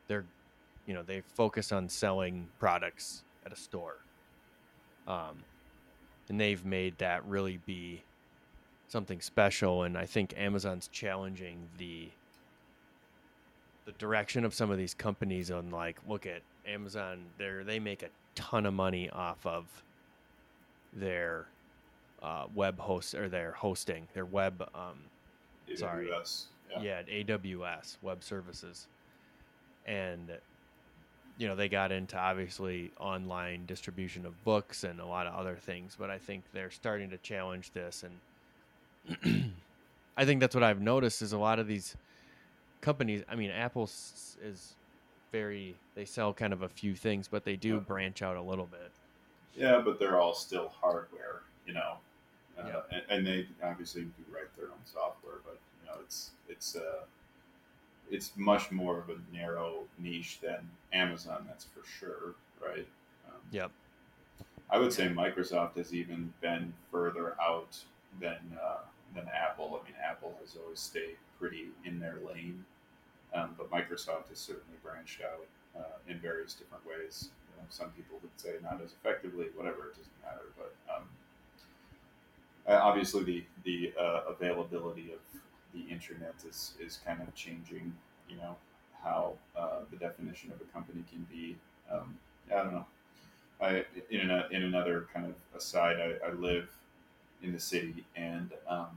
they're 0.09 0.25
you 0.87 0.95
know 0.95 1.03
they 1.03 1.23
focus 1.35 1.73
on 1.73 1.89
selling 1.89 2.49
products 2.59 3.23
at 3.47 3.53
a 3.53 3.57
store. 3.57 3.97
Um, 5.07 5.39
and 6.29 6.41
they've 6.41 6.65
made 6.65 6.97
that 6.99 7.25
really 7.27 7.59
be 7.67 8.03
something 8.89 9.21
special 9.21 9.85
and 9.85 9.97
i 9.97 10.05
think 10.05 10.35
amazon's 10.37 10.89
challenging 10.89 11.57
the 11.79 12.09
the 13.87 13.93
direction 13.93 14.45
of 14.45 14.55
some 14.55 14.71
of 14.71 14.79
these 14.79 14.95
companies 14.95 15.51
on 15.51 15.71
like 15.71 15.99
look 16.07 16.27
at 16.27 16.43
amazon 16.67 17.19
they're 17.39 17.65
they 17.65 17.79
make 17.79 18.03
a 18.03 18.07
ton 18.35 18.67
of 18.67 18.75
money 18.75 19.11
off 19.11 19.45
of 19.47 19.67
their 20.93 21.47
uh, 22.23 22.47
web 22.55 22.79
host 22.79 23.15
or 23.15 23.29
their 23.29 23.53
hosting, 23.53 24.07
their 24.15 24.25
web. 24.25 24.69
Um, 24.75 24.99
AWS, 25.69 25.79
sorry, 25.79 26.09
yeah. 26.83 27.03
yeah, 27.09 27.25
AWS 27.25 27.97
web 28.03 28.23
services, 28.23 28.87
and 29.87 30.31
you 31.39 31.49
know 31.49 31.57
they 31.57 31.69
got 31.69 31.93
into 31.93 32.17
obviously 32.17 32.91
online 33.01 33.67
distribution 33.67 34.27
of 34.27 34.45
books 34.45 34.85
and 34.85 35.01
a 35.01 35.07
lot 35.07 35.27
of 35.27 35.35
other 35.35 35.57
things, 35.57 35.97
but 35.99 36.11
I 36.11 36.19
think 36.19 36.45
they're 36.53 36.71
starting 36.71 37.11
to 37.11 37.19
challenge 37.19 37.71
this, 37.73 38.05
and 39.25 39.53
I 40.17 40.25
think 40.25 40.41
that's 40.41 40.55
what 40.55 40.65
I've 40.65 40.81
noticed 40.81 41.23
is 41.23 41.33
a 41.33 41.39
lot 41.39 41.59
of 41.59 41.67
these 41.67 41.97
companies. 42.81 43.23
I 43.29 43.35
mean, 43.35 43.51
Apple 43.51 43.85
is 43.85 44.75
very 45.33 45.75
they 45.95 46.05
sell 46.05 46.33
kind 46.33 46.53
of 46.53 46.63
a 46.63 46.69
few 46.69 46.95
things, 46.95 47.27
but 47.27 47.45
they 47.45 47.57
do 47.57 47.81
branch 47.81 48.23
out 48.23 48.37
a 48.37 48.43
little 48.43 48.67
bit. 48.67 48.91
Yeah, 49.57 49.81
but 49.85 49.99
they're 49.99 50.21
all 50.21 50.35
still 50.35 50.69
hardware, 50.81 51.43
you 51.67 51.75
know. 51.75 51.97
Uh, 52.59 52.67
yep. 52.67 52.89
and, 52.93 53.03
and, 53.09 53.27
they 53.27 53.47
obviously 53.65 54.03
do 54.03 54.11
write 54.31 54.55
their 54.57 54.67
own 54.67 54.85
software, 54.85 55.37
but 55.45 55.59
you 55.81 55.89
know, 55.89 55.97
it's 56.03 56.33
it's 56.49 56.77
uh, 56.77 57.01
it's 58.11 58.33
much 58.37 58.71
more 58.71 58.99
of 58.99 59.09
a 59.09 59.35
narrow 59.35 59.85
niche 59.99 60.39
than 60.43 60.69
Amazon. 60.93 61.45
That's 61.49 61.65
for 61.65 61.83
sure, 61.99 62.35
right? 62.63 62.87
Um, 63.27 63.41
yep. 63.51 63.71
I 64.71 64.79
would 64.79 64.93
say 64.93 65.09
Microsoft 65.09 65.77
has 65.77 65.95
even 65.95 66.33
been 66.43 66.75
further 66.91 67.35
out 67.41 67.79
than 68.21 68.39
uh, 68.63 68.81
than 69.15 69.25
Apple. 69.29 69.81
I 69.83 69.85
mean, 69.87 69.97
Apple 70.03 70.35
has 70.43 70.57
always 70.63 70.79
stayed 70.79 71.17
pretty 71.39 71.69
in 71.85 71.99
their 72.01 72.19
lane 72.27 72.65
um, 73.35 73.55
but 73.57 73.71
Microsoft 73.71 74.29
has 74.29 74.39
certainly 74.39 74.79
branched 74.83 75.21
out 75.23 75.47
uh, 75.77 75.97
in 76.09 76.19
various 76.19 76.55
different 76.55 76.85
ways. 76.87 77.31
You 77.51 77.63
know, 77.63 77.67
some 77.71 77.91
people 77.91 78.19
would 78.23 78.31
say 78.37 78.55
not 78.63 78.81
as 78.85 78.93
effectively, 78.93 79.47
whatever, 79.55 79.87
it 79.87 79.97
doesn't 79.97 80.23
matter. 80.23 80.49
But 80.57 80.75
um, 80.95 81.05
obviously, 82.69 83.25
the 83.25 83.45
the 83.65 83.93
uh, 83.99 84.21
availability 84.29 85.13
of 85.13 85.21
the 85.75 85.91
internet 85.91 86.35
is 86.49 86.75
is 86.81 86.99
kind 87.05 87.21
of 87.21 87.35
changing. 87.35 87.93
You 88.29 88.37
know 88.37 88.57
how 89.03 89.35
uh, 89.57 89.81
the 89.91 89.97
definition 89.97 90.53
of 90.53 90.61
a 90.61 90.73
company 90.73 91.05
can 91.11 91.27
be. 91.31 91.57
Um, 91.91 92.17
I 92.51 92.63
don't 92.63 92.73
know. 92.73 92.87
I 93.61 93.85
in 94.11 94.31
in 94.51 94.63
another 94.65 95.09
kind 95.13 95.27
of 95.27 95.35
aside, 95.57 95.97
I, 96.01 96.29
I 96.29 96.33
live 96.33 96.69
in 97.43 97.53
the 97.53 97.61
city, 97.61 98.05
and 98.17 98.51
um, 98.69 98.89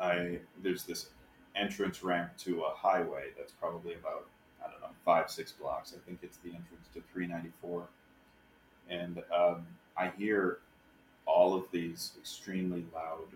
I 0.00 0.38
there's 0.62 0.84
this 0.84 1.06
entrance 1.56 2.02
ramp 2.02 2.36
to 2.38 2.62
a 2.62 2.70
highway 2.74 3.26
that's 3.36 3.52
probably 3.52 3.94
about 3.94 4.26
I 4.64 4.70
don't 4.70 4.80
know 4.80 4.88
five 5.04 5.30
six 5.30 5.52
blocks. 5.52 5.94
I 5.96 6.00
think 6.06 6.20
it's 6.22 6.38
the 6.38 6.50
entrance 6.50 6.88
to 6.94 7.02
394, 7.12 7.86
and 8.90 9.22
um, 9.34 9.66
I 9.96 10.12
hear 10.18 10.58
all 11.26 11.54
of 11.54 11.64
these 11.72 12.12
extremely 12.18 12.84
loud 12.94 13.26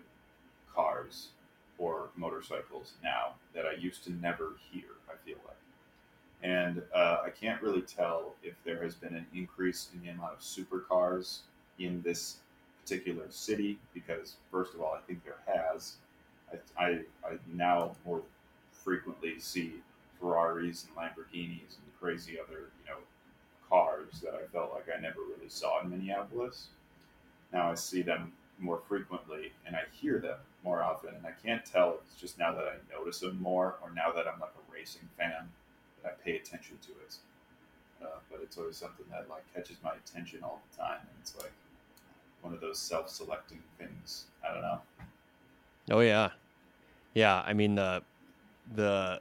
cars 0.73 1.29
or 1.77 2.09
motorcycles 2.15 2.93
now 3.03 3.33
that 3.53 3.65
I 3.65 3.73
used 3.73 4.03
to 4.05 4.11
never 4.11 4.53
hear. 4.71 4.83
I 5.09 5.13
feel 5.25 5.37
like, 5.45 5.55
and 6.43 6.81
uh, 6.93 7.17
I 7.25 7.29
can't 7.29 7.61
really 7.61 7.81
tell 7.81 8.35
if 8.43 8.53
there 8.63 8.81
has 8.83 8.95
been 8.95 9.15
an 9.15 9.25
increase 9.33 9.89
in 9.93 10.01
the 10.01 10.09
amount 10.09 10.33
of 10.33 10.39
supercars 10.39 11.39
in 11.79 12.01
this 12.01 12.37
particular 12.81 13.25
city 13.29 13.79
because, 13.93 14.35
first 14.51 14.73
of 14.73 14.81
all, 14.81 14.93
I 14.93 15.01
think 15.07 15.23
there 15.23 15.39
has. 15.45 15.95
I, 16.77 16.99
I, 17.25 17.37
now 17.53 17.95
more 18.05 18.21
frequently 18.71 19.39
see 19.39 19.73
Ferraris 20.19 20.85
and 20.85 20.95
Lamborghinis 20.95 21.77
and 21.77 21.99
crazy 21.99 22.37
other 22.39 22.69
you 22.83 22.89
know 22.89 22.97
cars 23.69 24.19
that 24.21 24.33
I 24.33 24.45
felt 24.51 24.73
like 24.73 24.87
I 24.95 24.99
never 24.99 25.21
really 25.21 25.49
saw 25.49 25.81
in 25.81 25.89
Minneapolis. 25.89 26.67
Now 27.53 27.71
I 27.71 27.75
see 27.75 28.01
them 28.01 28.33
more 28.59 28.81
frequently 28.87 29.51
and 29.65 29.75
I 29.75 29.81
hear 29.91 30.19
them 30.19 30.37
more 30.63 30.83
often, 30.83 31.15
and 31.15 31.25
I 31.25 31.31
can't 31.45 31.65
tell 31.65 31.91
if 31.91 31.99
it's 32.11 32.21
just 32.21 32.37
now 32.37 32.53
that 32.53 32.65
I 32.65 32.75
notice 32.93 33.19
them 33.19 33.41
more 33.41 33.75
or 33.81 33.91
now 33.91 34.11
that 34.11 34.27
I'm 34.27 34.39
like 34.39 34.51
a 34.51 34.73
racing 34.73 35.07
fan 35.17 35.49
that 36.03 36.11
I 36.11 36.23
pay 36.23 36.35
attention 36.35 36.77
to 36.83 36.91
it. 36.91 37.15
Uh, 38.01 38.17
but 38.31 38.39
it's 38.41 38.57
always 38.57 38.77
something 38.77 39.05
that 39.11 39.29
like 39.29 39.43
catches 39.53 39.77
my 39.83 39.93
attention 39.93 40.39
all 40.43 40.61
the 40.71 40.77
time, 40.77 40.99
and 41.01 41.09
it's 41.21 41.35
like 41.37 41.51
one 42.41 42.53
of 42.53 42.59
those 42.59 42.79
self-selecting 42.79 43.61
things. 43.77 44.25
I 44.47 44.53
don't 44.53 44.63
know. 44.63 44.81
Oh 45.91 45.99
yeah, 45.99 46.29
yeah. 47.13 47.41
I 47.45 47.53
mean 47.53 47.75
the 47.75 48.03
the 48.75 49.19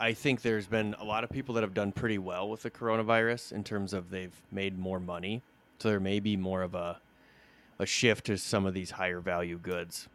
I 0.00 0.14
think 0.14 0.42
there's 0.42 0.66
been 0.66 0.96
a 0.98 1.04
lot 1.04 1.22
of 1.22 1.30
people 1.30 1.54
that 1.54 1.62
have 1.62 1.74
done 1.74 1.92
pretty 1.92 2.18
well 2.18 2.48
with 2.48 2.62
the 2.62 2.70
coronavirus 2.70 3.52
in 3.52 3.62
terms 3.62 3.92
of 3.92 4.10
they've 4.10 4.34
made 4.50 4.78
more 4.78 4.98
money. 4.98 5.42
So 5.78 5.88
there 5.90 6.00
may 6.00 6.20
be 6.20 6.36
more 6.36 6.62
of 6.62 6.74
a 6.74 7.00
a 7.78 7.86
shift 7.86 8.26
to 8.26 8.38
some 8.38 8.66
of 8.66 8.74
these 8.74 8.92
higher 8.92 9.20
value 9.20 9.58
goods. 9.58 10.08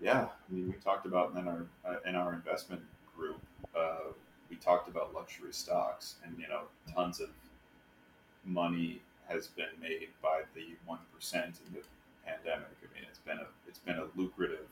Yeah, 0.00 0.26
I 0.26 0.52
mean, 0.52 0.68
we 0.68 0.74
talked 0.82 1.06
about 1.06 1.34
in 1.36 1.48
our 1.48 1.66
uh, 1.84 1.96
in 2.06 2.14
our 2.14 2.32
investment 2.32 2.82
group, 3.16 3.40
uh, 3.76 4.12
we 4.50 4.56
talked 4.56 4.88
about 4.88 5.14
luxury 5.14 5.52
stocks, 5.52 6.16
and 6.24 6.36
you 6.38 6.48
know, 6.48 6.62
tons 6.94 7.20
of 7.20 7.30
money 8.44 9.00
has 9.28 9.46
been 9.48 9.74
made 9.80 10.08
by 10.22 10.42
the 10.54 10.74
one 10.86 10.98
percent 11.14 11.60
in 11.66 11.74
the 11.74 11.80
pandemic. 12.26 12.68
I 12.82 12.94
mean, 12.94 13.04
it's 13.08 13.18
been 13.18 13.38
a 13.38 13.46
it's 13.66 13.78
been 13.78 13.96
a 13.96 14.06
lucrative, 14.14 14.66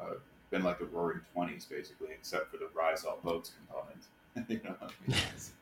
uh, 0.00 0.14
been 0.50 0.62
like 0.62 0.78
the 0.78 0.86
Roaring 0.86 1.20
Twenties 1.32 1.64
basically, 1.64 2.08
except 2.12 2.50
for 2.50 2.58
the 2.58 2.68
rise 2.74 3.04
all 3.04 3.18
boats 3.22 3.52
component. 3.56 4.04
you 4.48 4.60
know, 4.64 4.74
I 4.80 4.86
mean, 5.06 5.18
it's, 5.34 5.52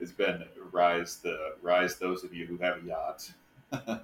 it's 0.00 0.12
been 0.12 0.44
rise 0.72 1.16
the 1.16 1.54
rise 1.62 1.96
those 1.96 2.24
of 2.24 2.34
you 2.34 2.46
who 2.46 2.56
have 2.58 2.82
a 2.82 2.86
yacht. 2.86 3.32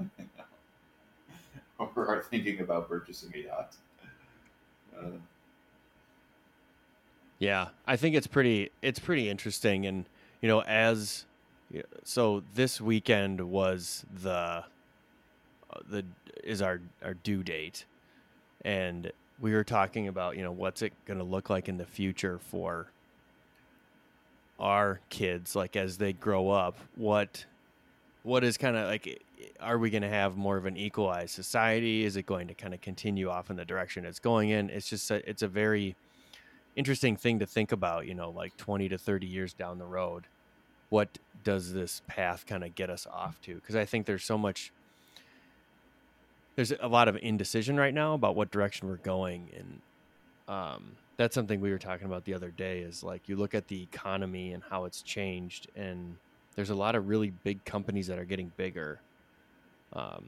or 1.79 2.07
are 2.07 2.23
thinking 2.23 2.61
about 2.61 2.89
purchasing 2.89 3.33
a 3.35 3.39
yacht. 3.47 3.77
Uh, 4.97 5.19
Yeah, 7.41 7.69
I 7.87 7.97
think 7.97 8.15
it's 8.15 8.27
pretty 8.27 8.71
it's 8.83 8.99
pretty 8.99 9.31
interesting, 9.31 9.87
and 9.87 10.05
you 10.43 10.49
know, 10.49 10.61
as 10.63 11.25
so 12.05 12.43
this 12.55 12.81
weekend 12.83 13.41
was 13.41 14.05
the 14.23 14.31
uh, 14.31 14.65
the 15.89 16.05
is 16.45 16.61
our 16.61 16.81
our 17.03 17.15
due 17.15 17.43
date, 17.43 17.87
and 18.63 19.11
we 19.41 19.53
were 19.53 19.65
talking 19.65 20.09
about 20.09 20.37
you 20.37 20.43
know 20.43 20.53
what's 20.53 20.83
it 20.83 20.93
going 21.07 21.19
to 21.19 21.25
look 21.25 21.51
like 21.51 21.69
in 21.69 21.77
the 21.77 21.87
future 21.87 22.39
for 22.39 22.89
our 24.59 25.01
kids, 25.09 25.57
like 25.57 25.75
as 25.75 25.97
they 25.97 26.13
grow 26.13 26.51
up, 26.51 26.77
what 26.97 27.45
what 28.23 28.45
is 28.45 28.59
kind 28.59 28.77
of 28.77 28.87
like 28.87 29.23
are 29.59 29.79
we 29.79 29.89
going 29.89 30.03
to 30.03 30.09
have 30.09 30.37
more 30.37 30.57
of 30.57 30.67
an 30.67 30.77
equalized 30.77 31.31
society? 31.31 32.05
Is 32.05 32.17
it 32.17 32.27
going 32.27 32.49
to 32.49 32.55
kind 32.55 32.75
of 32.75 32.81
continue 32.81 33.31
off 33.31 33.51
in 33.51 33.57
the 33.57 33.65
direction 33.65 34.05
it's 34.05 34.19
going 34.19 34.51
in? 34.51 34.69
It's 34.69 34.89
just 34.89 35.11
a, 35.11 35.29
it's 35.29 35.43
a 35.43 35.49
very 35.49 35.97
interesting 36.77 37.17
thing 37.17 37.39
to 37.39 37.47
think 37.47 37.73
about 37.73 38.07
you 38.07 38.15
know 38.15 38.31
like 38.31 38.57
20 38.57 38.89
to 38.89 38.99
30 38.99 39.27
years 39.27 39.53
down 39.53 39.79
the 39.79 39.85
road 39.85 40.27
what 40.89 41.19
does 41.45 41.73
this 41.73 42.03
path 42.07 42.47
kind 42.47 42.65
of 42.65 42.75
get 42.75 42.91
us 42.91 43.07
off 43.13 43.41
to? 43.43 43.55
Because 43.57 43.77
i 43.77 43.85
think 43.85 44.07
there's 44.07 44.25
so 44.25 44.39
much 44.39 44.73
there's 46.57 46.73
a 46.81 46.89
lot 46.89 47.09
of 47.09 47.17
indecision 47.23 47.77
right 47.77 47.95
now 47.95 48.15
about 48.15 48.37
what 48.37 48.51
direction 48.51 48.89
we're 48.89 48.97
going 48.97 49.49
and 49.57 49.81
um, 50.49 50.93
that's 51.17 51.35
something 51.35 51.61
we 51.61 51.71
were 51.71 51.79
talking 51.79 52.07
about 52.07 52.25
the 52.25 52.35
other 52.35 52.51
day 52.51 52.81
is 52.81 53.05
like 53.05 53.29
you 53.29 53.37
look 53.37 53.55
at 53.55 53.69
the 53.69 53.83
economy 53.83 54.53
and 54.53 54.63
how 54.69 54.85
it's 54.85 55.03
changed 55.03 55.69
and 55.77 56.17
there's 56.57 56.71
a 56.71 56.75
lot 56.75 56.95
of 56.95 57.09
really 57.09 57.31
big 57.45 57.65
companies 57.65 58.07
that 58.07 58.19
are 58.19 58.25
getting 58.25 58.51
bigger 58.57 59.01
um, 59.93 60.27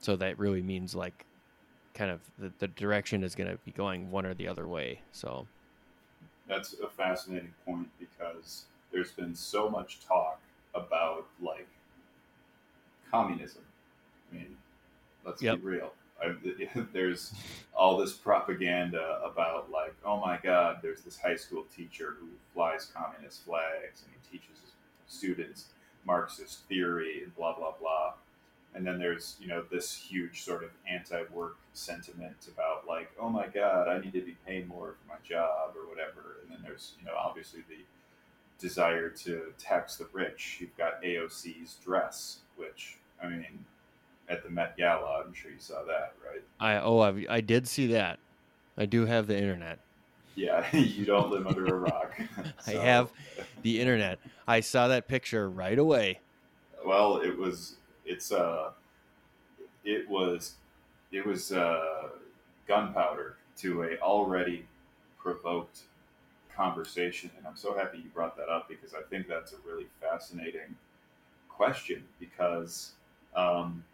so 0.00 0.16
that 0.16 0.38
really 0.38 0.62
means 0.62 0.94
like 0.94 1.24
kind 1.94 2.10
of 2.10 2.20
the, 2.38 2.52
the 2.58 2.68
direction 2.68 3.22
is 3.22 3.34
going 3.34 3.50
to 3.50 3.56
be 3.64 3.70
going 3.72 4.10
one 4.10 4.26
or 4.26 4.34
the 4.34 4.48
other 4.48 4.66
way 4.66 5.00
so 5.12 5.46
that's 6.48 6.74
a 6.74 6.88
fascinating 6.88 7.54
point 7.64 7.88
because 7.98 8.64
there's 8.92 9.12
been 9.12 9.34
so 9.34 9.68
much 9.68 9.98
talk 10.06 10.40
about 10.74 11.26
like 11.40 11.68
communism. 13.10 13.62
I 14.30 14.36
mean, 14.36 14.56
let's 15.24 15.42
Yep. 15.42 15.60
be 15.60 15.66
real. 15.66 15.92
I, 16.22 16.34
there's 16.92 17.34
all 17.74 17.96
this 17.98 18.12
propaganda 18.12 19.20
about 19.24 19.70
like, 19.70 19.94
oh 20.04 20.20
my 20.20 20.38
God, 20.42 20.78
there's 20.82 21.02
this 21.02 21.18
high 21.18 21.36
school 21.36 21.64
teacher 21.76 22.16
who 22.20 22.28
flies 22.52 22.86
communist 22.94 23.44
flags 23.44 24.02
and 24.04 24.12
he 24.14 24.38
teaches 24.38 24.60
his 24.60 24.72
students 25.06 25.66
Marxist 26.06 26.60
theory 26.68 27.22
and 27.24 27.34
blah 27.34 27.56
blah 27.56 27.72
blah. 27.80 28.14
And 28.74 28.86
then 28.86 28.98
there's 28.98 29.36
you 29.40 29.48
know 29.48 29.62
this 29.70 29.94
huge 29.94 30.42
sort 30.42 30.62
of 30.64 30.70
anti-work 30.88 31.56
sentiment 31.72 32.48
about 32.52 32.86
like, 32.86 33.10
oh 33.20 33.28
my 33.30 33.46
God, 33.48 33.88
I 33.88 33.98
need 34.00 34.12
to 34.12 34.20
be 34.20 34.36
paid 34.46 34.68
more 34.68 34.94
for 35.00 35.08
my 35.08 35.18
job 35.26 35.74
or 35.76 35.88
whatever. 35.88 36.36
And 36.42 36.50
then 36.52 36.58
there's 36.62 36.92
you 36.98 37.06
know 37.06 37.14
obviously 37.16 37.60
the 37.68 37.84
desire 38.58 39.08
to 39.10 39.52
tax 39.58 39.96
the 39.96 40.06
rich. 40.12 40.58
You've 40.60 40.76
got 40.76 41.02
AOC's 41.02 41.74
dress, 41.84 42.38
which 42.56 42.98
I 43.22 43.28
mean, 43.28 43.64
at 44.28 44.42
the 44.42 44.50
Met 44.50 44.76
Gala, 44.76 45.22
I'm 45.24 45.34
sure 45.34 45.50
you 45.50 45.58
saw 45.58 45.84
that, 45.84 46.14
right? 46.24 46.42
i 46.60 46.76
oh 46.76 47.00
I, 47.00 47.26
I 47.28 47.40
did 47.40 47.66
see 47.66 47.88
that 47.88 48.18
i 48.78 48.86
do 48.86 49.06
have 49.06 49.26
the 49.26 49.36
internet 49.36 49.78
Yeah, 50.36 50.64
you 50.76 51.04
don't 51.04 51.30
live 51.30 51.46
under 51.46 51.66
a 51.66 51.78
rock. 51.78 52.12
I 52.66 52.72
have 52.72 53.12
the 53.62 53.80
internet 53.80 54.18
i 54.46 54.60
saw 54.60 54.88
that 54.88 55.08
picture 55.08 55.48
right 55.50 55.78
away 55.78 56.20
Well, 56.84 57.18
it 57.18 57.36
was. 57.36 57.76
It's 58.04 58.30
uh, 58.30 58.70
it 59.84 60.08
was, 60.08 60.54
it 61.12 61.26
was 61.26 61.52
uh, 61.52 62.08
gunpowder 62.68 63.36
to 63.58 63.82
a 63.84 63.96
already 63.98 64.66
provoked 65.18 65.80
conversation, 66.54 67.30
and 67.36 67.46
I'm 67.46 67.56
so 67.56 67.74
happy 67.76 67.98
you 67.98 68.10
brought 68.12 68.36
that 68.36 68.48
up 68.48 68.68
because 68.68 68.94
I 68.94 69.02
think 69.08 69.26
that's 69.28 69.52
a 69.52 69.56
really 69.66 69.86
fascinating 70.00 70.76
question 71.48 72.04
because 72.20 72.92
um, 73.34 73.84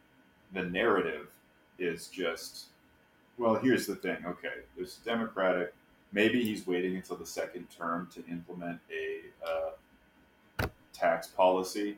the 0.53 0.63
narrative 0.63 1.29
is 1.79 2.09
just. 2.09 2.67
Well, 3.39 3.55
here's 3.55 3.87
the 3.87 3.95
thing. 3.95 4.19
Okay, 4.27 4.65
there's 4.77 4.97
Democratic. 4.97 5.73
Maybe 6.13 6.43
he's 6.43 6.67
waiting 6.67 6.97
until 6.97 7.17
the 7.17 7.27
second 7.27 7.69
term 7.71 8.09
to 8.15 8.25
implement 8.27 8.81
a 8.91 9.21
uh, 9.49 10.67
tax 10.93 11.29
policy 11.29 11.97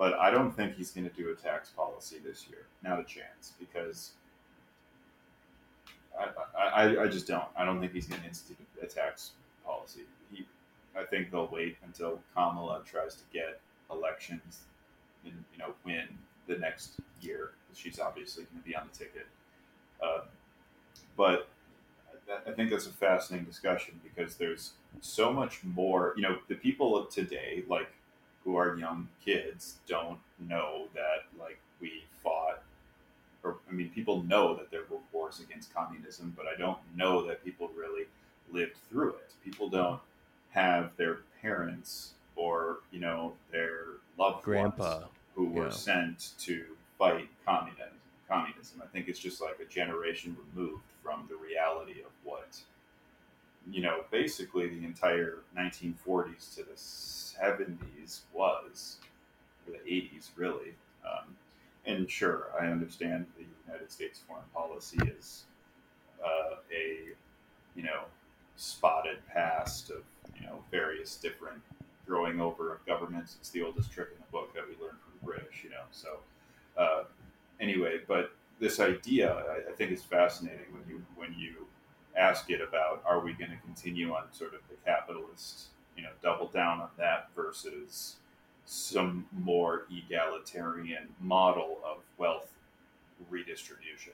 but 0.00 0.14
I 0.14 0.30
don't 0.30 0.50
think 0.50 0.76
he's 0.76 0.92
going 0.92 1.06
to 1.06 1.14
do 1.14 1.28
a 1.28 1.34
tax 1.34 1.68
policy 1.68 2.16
this 2.24 2.46
year. 2.48 2.64
Not 2.82 2.98
a 2.98 3.04
chance 3.04 3.52
because 3.60 4.12
I, 6.18 6.28
I, 6.58 7.02
I 7.02 7.06
just 7.06 7.26
don't. 7.26 7.44
I 7.54 7.66
don't 7.66 7.80
think 7.80 7.92
he's 7.92 8.06
going 8.06 8.22
to 8.22 8.26
institute 8.26 8.66
a 8.82 8.86
tax 8.86 9.32
policy. 9.62 10.04
He, 10.32 10.46
I 10.98 11.04
think 11.04 11.30
they'll 11.30 11.50
wait 11.52 11.76
until 11.84 12.18
Kamala 12.34 12.80
tries 12.90 13.14
to 13.16 13.24
get 13.30 13.60
elections 13.90 14.60
and 15.26 15.34
you 15.52 15.58
know 15.58 15.74
win 15.84 16.08
the 16.46 16.56
next 16.56 16.92
year. 17.20 17.50
She's 17.74 17.98
obviously 17.98 18.44
going 18.44 18.62
to 18.62 18.68
be 18.68 18.74
on 18.74 18.88
the 18.90 18.98
ticket. 18.98 19.26
Uh, 20.02 20.22
but 21.16 21.48
I- 22.46 22.52
think 22.52 22.70
that's 22.70 22.86
a 22.86 22.92
fascinating 22.92 23.46
discussion 23.46 24.00
because 24.02 24.36
there's 24.36 24.72
so 25.00 25.32
much 25.32 25.64
more. 25.64 26.14
You 26.16 26.22
know, 26.22 26.38
the 26.48 26.54
people 26.54 26.96
of 26.96 27.10
today, 27.10 27.64
like 27.68 27.90
who 28.44 28.56
are 28.56 28.76
young 28.76 29.08
kids 29.24 29.76
don't 29.86 30.18
know 30.38 30.88
that 30.94 31.26
like 31.38 31.58
we 31.80 32.04
fought 32.22 32.62
or 33.42 33.56
I 33.68 33.72
mean 33.72 33.90
people 33.90 34.22
know 34.22 34.54
that 34.56 34.70
there 34.70 34.82
were 34.90 34.98
wars 35.12 35.40
against 35.40 35.74
communism, 35.74 36.34
but 36.36 36.46
I 36.46 36.58
don't 36.58 36.78
know 36.96 37.26
that 37.26 37.44
people 37.44 37.70
really 37.76 38.04
lived 38.52 38.76
through 38.88 39.10
it. 39.10 39.32
People 39.44 39.68
don't 39.68 40.00
have 40.50 40.90
their 40.96 41.20
parents 41.40 42.14
or, 42.36 42.78
you 42.90 43.00
know, 43.00 43.34
their 43.50 43.84
loved 44.18 44.44
grandpa 44.44 45.00
ones 45.00 45.04
who 45.34 45.46
were 45.48 45.66
yeah. 45.66 45.70
sent 45.70 46.30
to 46.40 46.64
communism. 48.60 48.82
I 48.82 48.86
think 48.86 49.08
it's 49.08 49.18
just 49.18 49.40
like 49.40 49.58
a 49.60 49.64
generation 49.64 50.36
removed 50.54 50.82
from 51.02 51.28
the 51.28 51.36
reality 51.36 52.00
of 52.00 52.10
what 52.24 52.58
you 53.70 53.82
know, 53.82 54.04
basically 54.10 54.68
the 54.68 54.84
entire 54.84 55.40
1940s 55.56 56.54
to 56.54 56.62
the 56.62 56.74
70s 56.74 58.20
was, 58.32 58.96
or 59.66 59.74
the 59.74 59.90
80s 59.90 60.30
really. 60.34 60.72
Um, 61.04 61.36
and 61.84 62.10
sure, 62.10 62.46
I 62.58 62.66
understand 62.66 63.26
the 63.36 63.44
United 63.66 63.92
States 63.92 64.20
foreign 64.26 64.44
policy 64.54 64.98
is 65.18 65.44
uh, 66.24 66.56
a 66.74 67.10
you 67.76 67.82
know 67.82 68.04
spotted 68.56 69.18
past 69.32 69.90
of 69.90 70.02
you 70.38 70.46
know 70.46 70.64
various 70.70 71.16
different 71.16 71.60
growing 72.06 72.40
over 72.40 72.72
of 72.72 72.84
governments. 72.86 73.36
It's 73.40 73.50
the 73.50 73.62
oldest 73.62 73.92
trick 73.92 74.08
in 74.10 74.18
the 74.18 74.32
book 74.32 74.54
that 74.54 74.64
we 74.66 74.72
learned 74.82 74.98
from 75.00 75.12
the 75.20 75.26
British, 75.26 75.62
you 75.62 75.70
know. 75.70 75.84
So 75.92 76.18
uh, 76.78 77.04
anyway, 77.60 78.00
but 78.08 78.32
this 78.60 78.78
idea 78.78 79.32
I, 79.32 79.70
I 79.70 79.72
think 79.74 79.90
is 79.90 80.02
fascinating 80.02 80.66
when 80.70 80.82
you 80.88 81.02
when 81.16 81.34
you 81.36 81.66
ask 82.16 82.50
it 82.50 82.60
about 82.60 83.02
are 83.06 83.20
we 83.20 83.32
going 83.32 83.50
to 83.50 83.56
continue 83.58 84.12
on 84.12 84.24
sort 84.32 84.54
of 84.54 84.60
the 84.68 84.76
capitalist, 84.84 85.68
you 85.96 86.02
know, 86.02 86.10
double 86.22 86.48
down 86.48 86.80
on 86.80 86.88
that 86.98 87.30
versus 87.34 88.16
some 88.66 89.26
more 89.32 89.86
egalitarian 89.90 91.08
model 91.20 91.78
of 91.84 91.98
wealth 92.18 92.52
redistribution. 93.28 94.12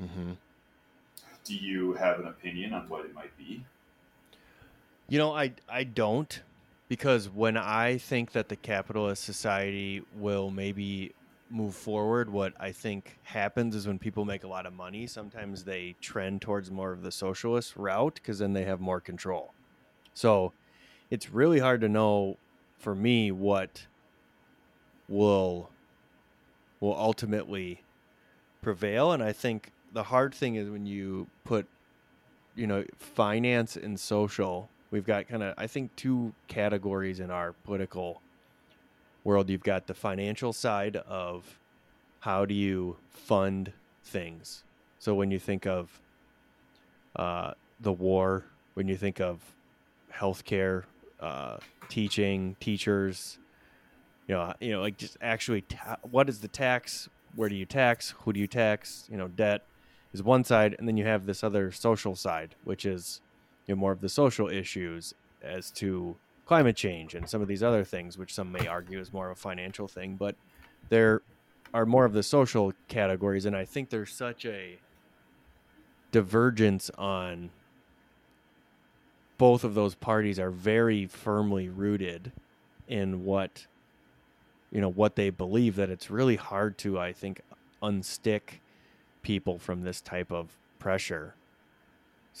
Mm-hmm. 0.00 0.32
Do 1.44 1.54
you 1.54 1.94
have 1.94 2.20
an 2.20 2.26
opinion 2.26 2.74
on 2.74 2.88
what 2.88 3.04
it 3.04 3.14
might 3.14 3.36
be? 3.38 3.64
You 5.08 5.18
know, 5.18 5.34
I 5.34 5.52
I 5.68 5.84
don't 5.84 6.42
because 6.88 7.28
when 7.28 7.56
I 7.56 7.98
think 7.98 8.32
that 8.32 8.48
the 8.48 8.56
capitalist 8.56 9.22
society 9.24 10.02
will 10.16 10.50
maybe 10.50 11.12
move 11.50 11.74
forward, 11.74 12.30
what 12.30 12.54
I 12.58 12.72
think 12.72 13.18
happens 13.24 13.74
is 13.74 13.86
when 13.86 13.98
people 13.98 14.24
make 14.24 14.44
a 14.44 14.48
lot 14.48 14.66
of 14.66 14.72
money, 14.72 15.06
sometimes 15.06 15.64
they 15.64 15.96
trend 16.00 16.42
towards 16.42 16.70
more 16.70 16.92
of 16.92 17.02
the 17.02 17.10
socialist 17.10 17.76
route 17.76 18.14
because 18.14 18.38
then 18.38 18.52
they 18.52 18.64
have 18.64 18.80
more 18.80 19.00
control. 19.00 19.52
So 20.14 20.52
it's 21.10 21.30
really 21.30 21.58
hard 21.58 21.80
to 21.80 21.88
know 21.88 22.36
for 22.78 22.94
me 22.94 23.30
what 23.30 23.86
will 25.08 25.70
will 26.78 26.96
ultimately 26.96 27.82
prevail 28.62 29.12
and 29.12 29.22
I 29.22 29.32
think 29.32 29.72
the 29.92 30.04
hard 30.04 30.34
thing 30.34 30.54
is 30.54 30.70
when 30.70 30.86
you 30.86 31.26
put 31.44 31.66
you 32.54 32.66
know 32.66 32.84
finance 32.98 33.76
and 33.76 33.98
social 33.98 34.68
we've 34.90 35.06
got 35.06 35.28
kind 35.28 35.42
of 35.42 35.54
i 35.56 35.66
think 35.66 35.94
two 35.96 36.32
categories 36.48 37.20
in 37.20 37.30
our 37.30 37.52
political 37.64 38.20
world 39.24 39.48
you've 39.50 39.62
got 39.62 39.86
the 39.86 39.94
financial 39.94 40.52
side 40.52 40.96
of 40.96 41.58
how 42.20 42.44
do 42.44 42.54
you 42.54 42.96
fund 43.10 43.72
things. 44.04 44.62
So 44.98 45.14
when 45.14 45.30
you 45.30 45.38
think 45.38 45.66
of 45.66 46.00
uh, 47.16 47.52
the 47.80 47.92
war 47.92 48.44
when 48.74 48.88
you 48.88 48.96
think 48.96 49.20
of 49.20 49.40
healthcare 50.14 50.84
uh, 51.18 51.56
teaching 51.88 52.56
teachers 52.60 53.38
you 54.28 54.34
know 54.34 54.54
you 54.60 54.70
know 54.70 54.80
like 54.80 54.96
just 54.96 55.16
actually 55.20 55.62
ta- 55.62 55.96
what 56.08 56.28
is 56.28 56.38
the 56.40 56.48
tax? 56.48 57.08
Where 57.34 57.48
do 57.48 57.54
you 57.56 57.66
tax? 57.66 58.14
Who 58.20 58.32
do 58.32 58.40
you 58.40 58.46
tax? 58.46 59.08
You 59.10 59.16
know 59.16 59.28
debt 59.28 59.64
is 60.12 60.22
one 60.22 60.44
side, 60.44 60.76
and 60.78 60.86
then 60.86 60.96
you 60.96 61.04
have 61.04 61.26
this 61.26 61.42
other 61.42 61.72
social 61.72 62.14
side, 62.14 62.54
which 62.64 62.84
is 62.84 63.20
you 63.66 63.74
know, 63.74 63.80
more 63.80 63.92
of 63.92 64.00
the 64.00 64.08
social 64.08 64.48
issues 64.48 65.14
as 65.42 65.70
to 65.72 66.16
climate 66.50 66.74
change 66.74 67.14
and 67.14 67.30
some 67.30 67.40
of 67.40 67.46
these 67.46 67.62
other 67.62 67.84
things, 67.84 68.18
which 68.18 68.34
some 68.34 68.50
may 68.50 68.66
argue 68.66 68.98
is 68.98 69.12
more 69.12 69.30
of 69.30 69.38
a 69.38 69.40
financial 69.40 69.86
thing, 69.86 70.16
but 70.16 70.34
there 70.88 71.22
are 71.72 71.86
more 71.86 72.04
of 72.04 72.12
the 72.12 72.24
social 72.24 72.72
categories, 72.88 73.46
and 73.46 73.54
I 73.54 73.64
think 73.64 73.88
there's 73.88 74.12
such 74.12 74.44
a 74.44 74.80
divergence 76.10 76.90
on 76.98 77.50
both 79.38 79.62
of 79.62 79.74
those 79.74 79.94
parties 79.94 80.40
are 80.40 80.50
very 80.50 81.06
firmly 81.06 81.68
rooted 81.68 82.32
in 82.88 83.24
what 83.24 83.68
you 84.72 84.80
know 84.80 84.90
what 84.90 85.14
they 85.14 85.30
believe 85.30 85.76
that 85.76 85.88
it's 85.88 86.10
really 86.10 86.36
hard 86.36 86.76
to 86.78 86.98
i 86.98 87.12
think 87.12 87.40
unstick 87.80 88.58
people 89.22 89.56
from 89.56 89.82
this 89.82 90.00
type 90.00 90.32
of 90.32 90.56
pressure. 90.80 91.34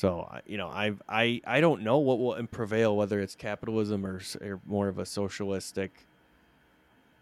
So 0.00 0.26
you 0.46 0.56
know, 0.56 0.68
I 0.68 0.94
I 1.10 1.42
I 1.46 1.60
don't 1.60 1.82
know 1.82 1.98
what 1.98 2.18
will 2.18 2.46
prevail, 2.46 2.96
whether 2.96 3.20
it's 3.20 3.34
capitalism 3.34 4.06
or, 4.06 4.22
or 4.40 4.58
more 4.64 4.88
of 4.88 4.98
a 4.98 5.04
socialistic, 5.04 5.90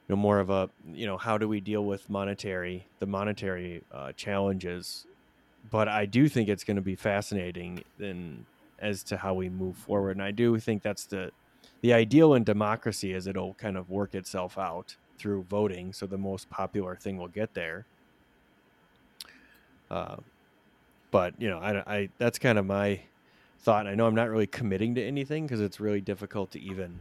you 0.07 0.15
know, 0.15 0.21
more 0.21 0.39
of 0.39 0.49
a 0.49 0.71
you 0.93 1.05
know, 1.05 1.17
how 1.17 1.39
do 1.39 1.49
we 1.49 1.61
deal 1.61 1.85
with 1.85 2.09
monetary 2.09 2.87
the 3.01 3.07
monetary 3.07 3.83
uh, 3.91 4.13
challenges? 4.13 5.07
But 5.73 5.89
I 5.89 6.07
do 6.07 6.29
think 6.29 6.49
it's 6.49 6.63
going 6.63 6.77
to 6.77 6.83
be 6.83 6.95
fascinating 6.95 7.83
in 7.99 8.47
as 8.79 9.03
to 9.05 9.17
how 9.17 9.35
we 9.35 9.49
move 9.49 9.77
forward, 9.77 10.13
and 10.13 10.23
I 10.23 10.31
do 10.31 10.57
think 10.61 10.85
that's 10.85 11.07
the 11.07 11.33
the 11.81 11.93
ideal 11.93 12.35
in 12.35 12.45
democracy 12.45 13.13
is 13.13 13.27
it'll 13.27 13.55
kind 13.55 13.77
of 13.77 13.91
work 13.91 14.15
itself 14.15 14.57
out 14.57 14.95
through 15.19 15.43
voting. 15.51 15.93
So 15.93 16.07
the 16.07 16.17
most 16.17 16.49
popular 16.49 16.95
thing 16.95 17.17
will 17.19 17.27
get 17.27 17.55
there 17.55 17.87
uh, 19.91 20.19
but 21.11 21.35
you 21.41 21.49
know, 21.49 21.59
I, 21.59 21.97
I 21.97 22.09
that's 22.19 22.39
kind 22.39 22.59
of 22.59 22.67
my 22.67 23.01
thought. 23.61 23.87
I 23.87 23.95
know 23.95 24.07
I'm 24.07 24.15
not 24.15 24.31
really 24.31 24.47
committing 24.47 24.95
to 24.97 25.03
anything 25.03 25.47
because 25.47 25.61
it's 25.61 25.81
really 25.81 26.01
difficult 26.01 26.51
to 26.53 26.61
even 26.61 27.01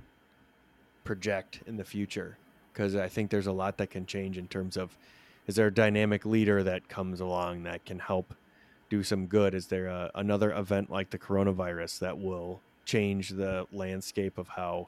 project 1.04 1.62
in 1.66 1.78
the 1.78 1.84
future 1.84 2.38
because 2.74 2.96
I 2.96 3.08
think 3.08 3.32
there's 3.32 3.48
a 3.48 3.52
lot 3.52 3.78
that 3.78 3.90
can 3.90 4.06
change 4.06 4.38
in 4.38 4.48
terms 4.48 4.78
of 4.78 4.98
is 5.48 5.56
there 5.56 5.68
a 5.68 5.74
dynamic 5.74 6.26
leader 6.26 6.64
that 6.64 6.90
comes 6.90 7.22
along 7.22 7.64
that 7.64 7.86
can 7.86 8.00
help 8.00 8.34
do 8.90 9.04
some 9.04 9.28
good? 9.28 9.54
Is 9.54 9.68
there 9.68 9.88
a, 9.88 10.12
another 10.16 10.52
event 10.52 10.90
like 10.90 11.10
the 11.10 11.18
coronavirus 11.18 12.00
that 12.00 12.18
will 12.18 12.62
change 12.86 13.30
the 13.30 13.68
landscape 13.72 14.38
of 14.38 14.48
how 14.48 14.88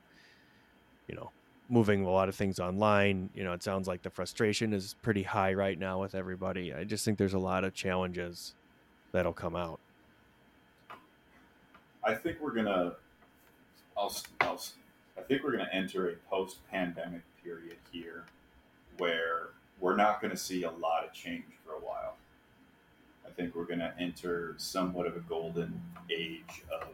you 1.07 1.15
know 1.15 1.31
moving 1.69 2.03
a 2.03 2.09
lot 2.09 2.27
of 2.27 2.35
things 2.35 2.59
online. 2.59 3.29
You 3.35 3.43
know, 3.43 3.53
it 3.53 3.61
sounds 3.61 3.87
like 3.87 4.01
the 4.01 4.09
frustration 4.09 4.73
is 4.73 4.95
pretty 5.01 5.23
high 5.23 5.53
right 5.53 5.77
now 5.77 6.01
with 6.01 6.15
everybody. 6.15 6.73
I 6.73 6.83
just 6.83 7.05
think 7.05 7.17
there's 7.17 7.35
a 7.35 7.39
lot 7.39 7.63
of 7.63 7.73
challenges 7.73 8.55
that'll 9.11 9.33
come 9.33 9.55
out. 9.55 9.79
I 12.03 12.15
think 12.15 12.37
we're 12.41 12.53
gonna. 12.53 12.93
I'll, 13.97 14.15
I'll, 14.41 14.61
I 15.17 15.21
think 15.21 15.43
we're 15.43 15.51
gonna 15.51 15.69
enter 15.73 16.09
a 16.09 16.15
post-pandemic 16.29 17.21
period 17.43 17.77
here, 17.91 18.23
where 18.97 19.49
we're 19.79 19.95
not 19.95 20.21
going 20.21 20.31
to 20.31 20.37
see 20.37 20.63
a 20.63 20.71
lot 20.71 21.05
of 21.05 21.13
change 21.13 21.45
for 21.65 21.73
a 21.73 21.79
while. 21.79 22.15
I 23.25 23.29
think 23.29 23.55
we're 23.55 23.65
going 23.65 23.79
to 23.79 23.93
enter 23.99 24.55
somewhat 24.57 25.07
of 25.07 25.15
a 25.15 25.21
golden 25.21 25.81
age 26.09 26.63
of 26.71 26.89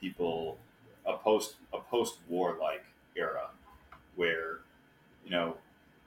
people, 0.00 0.58
a 1.06 1.16
post 1.16 1.56
a 1.72 1.78
post-war 1.78 2.56
like 2.60 2.84
era 3.16 3.48
where, 4.16 4.60
you 5.24 5.30
know, 5.30 5.56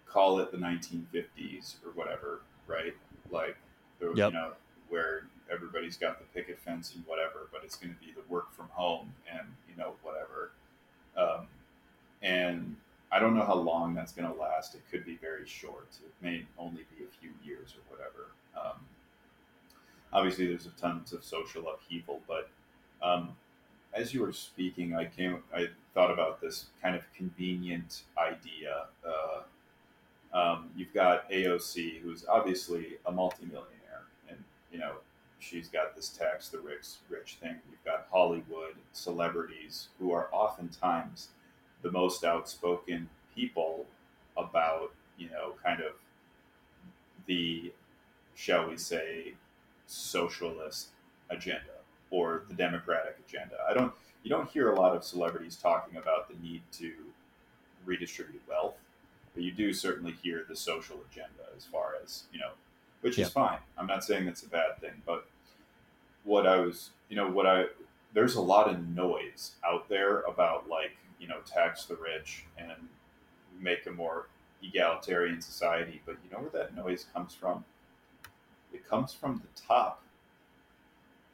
call 0.08 0.40
it 0.40 0.52
the 0.52 0.58
1950s 0.58 1.76
or 1.86 1.92
whatever, 1.94 2.42
right? 2.66 2.96
Like, 3.30 3.58
there, 4.00 4.16
yep. 4.16 4.32
you 4.32 4.40
know, 4.40 4.52
everybody's 5.58 5.98
got 5.98 6.20
the 6.20 6.26
picket 6.40 6.60
fence 6.60 6.94
and 6.96 7.04
whatever, 7.06 7.48
but 7.52 7.62
it's 7.64 7.76
going 7.76 7.94
to 7.94 8.00
be 8.00 8.14
the 8.14 8.22
work 8.32 8.54
from 8.54 8.68
home 8.70 9.12
and, 9.32 9.48
you 9.68 9.76
know, 9.76 9.94
whatever. 10.04 10.52
Um, 11.18 11.48
and 12.22 12.76
I 13.12 13.20
don't 13.20 13.36
know 13.36 13.44
how 13.44 13.56
long 13.56 13.96
that's 13.96 14.12
going 14.12 14.32
to 14.32 14.40
last. 14.40 14.76
It 14.76 14.82
could 14.92 15.06
be 15.06 15.18
very 15.18 15.48
short. 15.48 15.88
It 16.04 16.14
may 16.22 16.46
only 16.58 16.86
be 16.96 17.04
a 17.04 17.20
few 17.20 17.32
years 17.44 17.74
or 17.76 17.96
whatever. 17.96 18.28
Um, 18.56 18.80
obviously, 20.14 20.48
there's 20.48 20.68
a 20.68 20.82
tons 20.82 21.12
of 21.12 21.24
social 21.24 21.68
upheaval, 21.70 22.22
but 22.28 22.50
um, 23.02 23.30
as 23.94 24.14
you 24.14 24.22
were 24.22 24.34
speaking, 24.34 24.96
I 24.96 25.06
came, 25.06 25.42
I 25.54 25.68
thought 25.94 26.12
about 26.12 26.40
this 26.40 26.68
kind 26.82 26.96
of 26.96 27.02
convenient 27.16 28.04
idea. 28.18 28.86
Uh, 29.06 30.38
um, 30.38 30.70
you've 30.76 30.94
got 30.94 31.30
AOC, 31.32 32.02
who's 32.02 32.26
obviously 32.30 32.98
a 33.06 33.12
multimillionaire, 33.12 34.04
and 34.30 34.38
you 34.72 34.78
know 34.78 34.98
she's 35.40 35.68
got 35.68 35.96
this 35.96 36.10
tax 36.10 36.50
the 36.50 36.60
rich 36.60 36.86
rich 37.10 37.38
thing. 37.40 37.56
You've 37.70 37.84
got 37.86 38.08
Hollywood 38.12 38.76
celebrities 38.92 39.90
who 40.00 40.12
are 40.12 40.30
oftentimes 40.32 41.30
the 41.82 41.92
most 41.92 42.24
outspoken 42.24 43.10
people 43.36 43.86
about 44.36 44.92
you 45.18 45.30
know 45.30 45.54
kind 45.64 45.82
of 45.82 45.94
the 47.26 47.72
shall 48.36 48.70
we 48.70 48.78
say 48.78 49.34
socialist 49.86 50.90
agenda 51.30 51.64
or 52.10 52.44
the 52.48 52.54
democratic 52.54 53.18
agenda. 53.28 53.56
I 53.70 53.74
don't 53.74 53.94
you 54.24 54.30
don't 54.30 54.50
hear 54.50 54.72
a 54.72 54.76
lot 54.76 54.96
of 54.96 55.04
celebrities 55.04 55.56
talking 55.56 55.98
about 55.98 56.28
the 56.30 56.36
need 56.46 56.62
to 56.74 56.92
redistribute 57.86 58.42
wealth, 58.48 58.76
but 59.34 59.44
you 59.44 59.52
do 59.52 59.74
certainly 59.74 60.16
hear 60.22 60.46
the 60.48 60.56
social 60.56 60.98
agenda 61.10 61.44
as 61.56 61.66
far 61.66 61.94
as, 62.04 62.24
you 62.34 62.40
know, 62.40 62.52
which 63.08 63.20
is 63.20 63.30
fine. 63.30 63.60
I'm 63.78 63.88
not 63.88 64.04
saying 64.04 64.26
that's 64.26 64.44
a 64.44 64.50
bad 64.50 64.80
thing, 64.80 65.02
but 65.06 65.28
what 66.24 66.46
I 66.46 66.58
was, 66.58 66.92
you 67.10 67.16
know, 67.16 67.30
what 67.30 67.46
I 67.46 67.66
there's 68.14 68.36
a 68.36 68.42
lot 68.42 68.70
of 68.70 68.88
noise 68.90 69.52
out 69.66 69.90
there 69.90 70.22
about 70.22 70.70
like, 70.70 70.98
you 71.20 71.28
know, 71.28 71.38
tax 71.46 71.86
the 71.86 71.96
rich 71.96 72.46
and 72.58 72.72
make 73.60 73.86
a 73.86 73.92
more 73.92 74.28
egalitarian 74.64 75.42
society, 75.42 76.02
but 76.06 76.16
you 76.24 76.32
know 76.32 76.44
where 76.44 76.64
that 76.64 76.76
noise 76.76 77.06
comes 77.14 77.34
from? 77.34 77.64
It 78.74 78.88
comes 78.88 79.14
from 79.14 79.42
the 79.44 79.62
top 79.62 80.02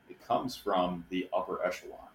it 0.09 0.27
comes 0.27 0.55
from 0.55 1.05
the 1.09 1.27
upper 1.35 1.65
echelon. 1.65 2.09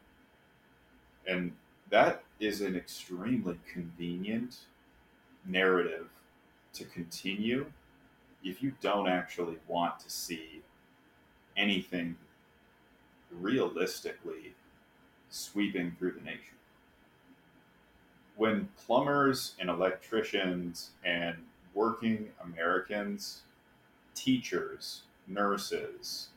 And 1.27 1.53
that 1.91 2.23
is 2.39 2.61
an 2.61 2.77
extremely 2.77 3.59
convenient 3.73 4.59
narrative 5.45 6.09
to 6.75 6.85
continue 6.85 7.67
if 8.45 8.63
you 8.63 8.73
don't 8.81 9.09
actually 9.09 9.57
want 9.67 9.99
to 10.01 10.11
see 10.11 10.63
anything 11.57 12.17
realistically 13.31 14.55
sweeping 15.29 15.95
through 15.99 16.13
the 16.13 16.21
nation. 16.21 16.55
When 18.37 18.69
plumbers 18.77 19.55
and 19.59 19.69
electricians 19.69 20.91
and 21.05 21.37
working 21.75 22.29
Americans, 22.43 23.43
teachers, 24.15 25.03
nurses, 25.27 26.29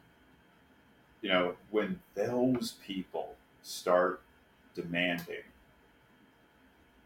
you 1.21 1.29
know, 1.29 1.55
when 1.69 1.99
those 2.15 2.75
people 2.85 3.35
start 3.61 4.21
demanding 4.73 5.43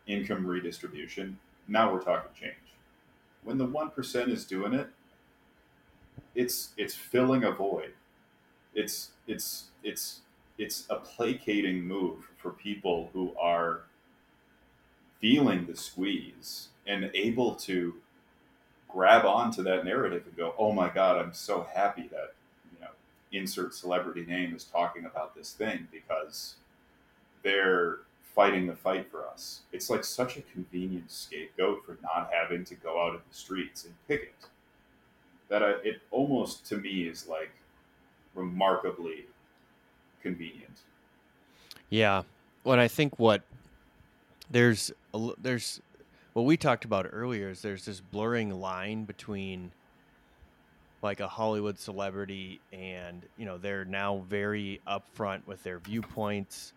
income 0.08 0.46
redistribution, 0.46 1.38
now 1.68 1.92
we're 1.92 2.02
talking 2.02 2.32
change. 2.40 2.65
When 3.46 3.58
the 3.60 3.68
1% 3.68 4.30
is 4.30 4.46
doing 4.46 4.74
it, 4.74 4.90
it's 6.34 6.74
it's 6.76 6.96
filling 6.96 7.44
a 7.44 7.52
void. 7.52 7.94
It's 8.74 9.12
it's 9.28 9.70
it's 9.84 10.22
it's 10.58 10.86
a 10.90 10.98
placating 10.98 11.84
move 11.84 12.30
for 12.38 12.52
people 12.52 13.10
who 13.14 13.34
are 13.40 13.84
feeling 15.20 15.66
the 15.66 15.76
squeeze 15.78 16.70
and 16.88 17.10
able 17.14 17.56
to 17.56 17.96
grab 18.90 19.26
onto 19.26 19.64
that 19.64 19.86
narrative 19.86 20.24
and 20.26 20.36
go, 20.36 20.56
"Oh 20.58 20.72
my 20.74 20.90
god, 20.90 21.18
I'm 21.18 21.34
so 21.34 21.68
happy 21.74 22.08
that 22.10 22.34
you 22.74 22.82
know 22.82 22.92
insert 23.32 23.76
celebrity 23.76 24.26
name 24.26 24.56
is 24.56 24.66
talking 24.66 25.06
about 25.06 25.36
this 25.36 25.54
thing 25.54 25.88
because 25.92 26.56
they're 27.44 28.00
fighting 28.36 28.68
the 28.68 28.76
fight 28.76 29.10
for 29.10 29.28
us." 29.28 29.62
It's 29.72 29.90
like 29.90 30.04
such 30.04 30.38
a 30.38 30.42
convenient 30.42 31.10
scapegoat 31.10 31.86
for 31.86 31.98
not 32.04 32.30
having 32.32 32.66
to 32.66 32.76
go 32.76 33.02
out 33.02 33.16
in 33.16 33.22
the 33.28 33.36
streets 33.36 33.86
and 33.86 33.94
picket. 34.08 34.36
That 35.50 35.64
I, 35.64 35.72
it 35.84 36.02
almost 36.12 36.66
to 36.68 36.78
me 36.78 37.08
is 37.08 37.28
like 37.28 37.52
remarkably 38.34 39.26
convenient. 40.22 40.82
Yeah. 41.90 42.24
What 42.64 42.80
I 42.80 42.88
think 42.88 43.20
what 43.20 43.44
there's 44.50 44.92
a, 45.14 45.30
there's 45.42 45.82
what 46.34 46.44
we 46.44 46.58
talked 46.58 46.84
about 46.84 47.08
earlier 47.12 47.50
is 47.50 47.62
there's 47.62 47.86
this 47.86 48.02
blurring 48.02 48.50
line 48.50 49.06
between 49.06 49.72
like 51.02 51.20
a 51.20 51.28
Hollywood 51.28 51.80
celebrity 51.80 52.60
and 52.74 53.22
you 53.38 53.46
know 53.46 53.58
they're 53.58 53.86
now 53.86 54.24
very 54.28 54.82
upfront 54.88 55.46
with 55.46 55.64
their 55.64 55.80
viewpoints. 55.80 56.74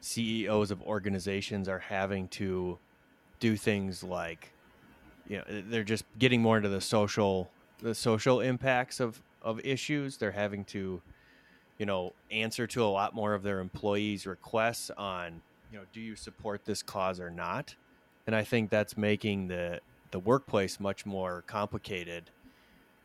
CEOs 0.00 0.70
of 0.70 0.82
organizations 0.82 1.68
are 1.68 1.78
having 1.78 2.28
to 2.28 2.78
do 3.40 3.56
things 3.56 4.02
like 4.02 4.52
you 5.28 5.38
know 5.38 5.44
they're 5.68 5.84
just 5.84 6.04
getting 6.18 6.40
more 6.40 6.56
into 6.56 6.68
the 6.68 6.80
social 6.80 7.50
the 7.80 7.94
social 7.94 8.40
impacts 8.40 9.00
of 9.00 9.20
of 9.42 9.60
issues. 9.64 10.16
They're 10.16 10.32
having 10.32 10.64
to 10.66 11.02
you 11.78 11.86
know, 11.86 12.12
answer 12.30 12.66
to 12.66 12.84
a 12.84 12.86
lot 12.86 13.14
more 13.14 13.34
of 13.34 13.42
their 13.42 13.60
employees' 13.60 14.26
requests 14.26 14.90
on, 14.96 15.42
you 15.70 15.78
know, 15.78 15.84
do 15.92 16.00
you 16.00 16.16
support 16.16 16.64
this 16.64 16.82
cause 16.82 17.20
or 17.20 17.30
not? 17.30 17.74
And 18.26 18.34
I 18.34 18.44
think 18.44 18.70
that's 18.70 18.96
making 18.96 19.48
the 19.48 19.80
the 20.12 20.18
workplace 20.18 20.78
much 20.80 21.04
more 21.04 21.42
complicated. 21.46 22.30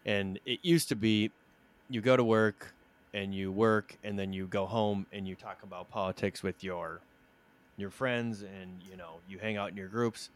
And 0.06 0.40
it 0.46 0.60
used 0.62 0.88
to 0.90 0.96
be 0.96 1.32
you 1.90 2.02
go 2.02 2.16
to 2.16 2.24
work 2.24 2.74
and 3.13 3.34
you 3.34 3.52
work 3.52 3.97
and 4.04 4.17
then 4.17 4.34
you 4.34 4.47
go 4.47 4.65
home 4.65 5.06
and 5.12 5.28
you 5.28 5.36
talk 5.36 5.63
about 5.63 5.89
politics 5.89 6.41
with 6.43 6.63
your 6.63 7.02
your 7.78 7.89
friends 7.89 8.41
and 8.41 8.82
you 8.89 8.97
know, 8.97 9.15
you 9.28 9.39
hang 9.39 9.58
out 9.58 9.69
in 9.71 9.78
your 9.78 9.88
groups. 9.88 10.30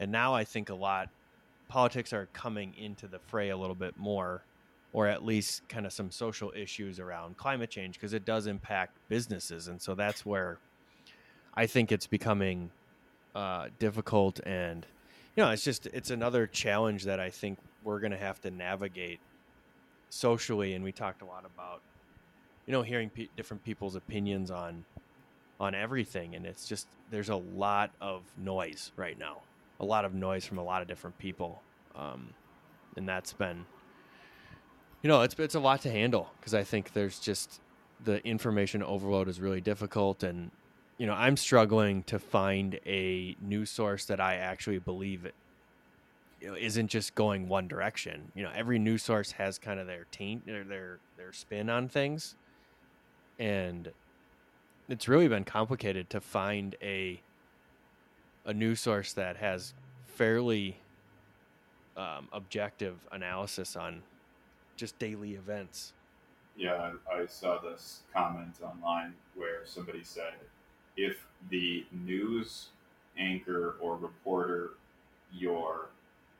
And 0.00 0.10
now 0.10 0.34
I 0.34 0.44
think 0.44 0.70
a 0.70 0.74
lot 0.74 1.08
politics 1.68 2.12
are 2.12 2.28
coming 2.32 2.74
into 2.78 3.06
the 3.06 3.18
fray 3.18 3.50
a 3.50 3.56
little 3.56 3.74
bit 3.74 3.96
more 3.96 4.42
or 4.92 5.08
at 5.08 5.24
least 5.24 5.68
kind 5.68 5.86
of 5.86 5.92
some 5.92 6.10
social 6.10 6.52
issues 6.54 7.00
around 7.00 7.36
climate 7.36 7.68
change 7.68 7.94
because 7.94 8.12
it 8.12 8.24
does 8.24 8.46
impact 8.46 8.96
businesses 9.08 9.68
and 9.68 9.80
so 9.80 9.94
that's 9.94 10.24
where 10.24 10.58
i 11.54 11.66
think 11.66 11.90
it's 11.90 12.06
becoming 12.06 12.70
uh, 13.34 13.66
difficult 13.80 14.38
and 14.46 14.86
you 15.36 15.42
know 15.42 15.50
it's 15.50 15.64
just 15.64 15.86
it's 15.86 16.10
another 16.10 16.46
challenge 16.46 17.04
that 17.04 17.18
i 17.18 17.28
think 17.28 17.58
we're 17.82 17.98
going 17.98 18.12
to 18.12 18.16
have 18.16 18.40
to 18.40 18.50
navigate 18.50 19.18
socially 20.10 20.74
and 20.74 20.84
we 20.84 20.92
talked 20.92 21.22
a 21.22 21.24
lot 21.24 21.44
about 21.44 21.80
you 22.66 22.72
know 22.72 22.82
hearing 22.82 23.10
different 23.36 23.64
people's 23.64 23.96
opinions 23.96 24.50
on 24.50 24.84
on 25.60 25.74
everything 25.74 26.34
and 26.34 26.46
it's 26.46 26.66
just 26.66 26.86
there's 27.10 27.28
a 27.28 27.36
lot 27.36 27.90
of 28.00 28.22
noise 28.36 28.92
right 28.96 29.18
now 29.18 29.38
a 29.80 29.84
lot 29.84 30.04
of 30.04 30.14
noise 30.14 30.44
from 30.44 30.58
a 30.58 30.64
lot 30.64 30.82
of 30.82 30.88
different 30.88 31.16
people 31.18 31.62
um, 31.94 32.28
and 32.96 33.08
that's 33.08 33.32
been 33.32 33.64
you 35.04 35.08
know, 35.08 35.20
it's 35.20 35.38
it's 35.38 35.54
a 35.54 35.60
lot 35.60 35.82
to 35.82 35.90
handle 35.90 36.30
because 36.40 36.54
I 36.54 36.64
think 36.64 36.94
there's 36.94 37.20
just 37.20 37.60
the 38.02 38.26
information 38.26 38.82
overload 38.82 39.28
is 39.28 39.38
really 39.38 39.60
difficult, 39.60 40.22
and 40.22 40.50
you 40.96 41.06
know, 41.06 41.12
I'm 41.12 41.36
struggling 41.36 42.04
to 42.04 42.18
find 42.18 42.80
a 42.86 43.36
news 43.42 43.68
source 43.68 44.06
that 44.06 44.18
I 44.18 44.36
actually 44.36 44.78
believe 44.78 45.30
isn't 46.40 46.88
just 46.88 47.14
going 47.14 47.48
one 47.48 47.68
direction. 47.68 48.32
You 48.34 48.44
know, 48.44 48.50
every 48.54 48.78
news 48.78 49.02
source 49.02 49.32
has 49.32 49.58
kind 49.58 49.78
of 49.78 49.86
their 49.86 50.06
taint, 50.10 50.46
their 50.46 50.64
their 50.64 51.00
their 51.18 51.34
spin 51.34 51.68
on 51.68 51.86
things, 51.90 52.34
and 53.38 53.90
it's 54.88 55.08
really 55.08 55.28
been 55.28 55.44
complicated 55.44 56.10
to 56.10 56.20
find 56.20 56.76
a 56.82 57.20
a 58.46 58.52
news 58.52 58.80
source 58.80 59.14
that 59.14 59.36
has 59.36 59.72
fairly 60.06 60.76
um, 61.96 62.28
objective 62.32 62.96
analysis 63.12 63.76
on 63.76 64.02
just 64.76 64.98
daily 64.98 65.34
events. 65.34 65.92
Yeah, 66.56 66.92
I 67.10 67.26
saw 67.26 67.58
this 67.58 68.00
comment 68.12 68.56
online 68.62 69.14
where 69.34 69.60
somebody 69.64 70.04
said 70.04 70.34
if 70.96 71.26
the 71.50 71.84
news 71.90 72.68
anchor 73.18 73.76
or 73.80 73.96
reporter 73.96 74.70
you're 75.32 75.88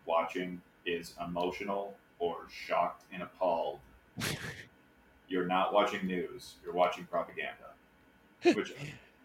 watching 0.07 0.61
is 0.87 1.15
emotional 1.25 1.95
or 2.19 2.37
shocked 2.49 3.05
and 3.13 3.23
appalled, 3.23 3.81
you're 5.29 5.47
not 5.47 5.73
watching 5.73 6.07
news, 6.07 6.55
you're 6.65 6.75
watching 6.75 7.05
propaganda, 7.05 7.73
which 8.55 8.75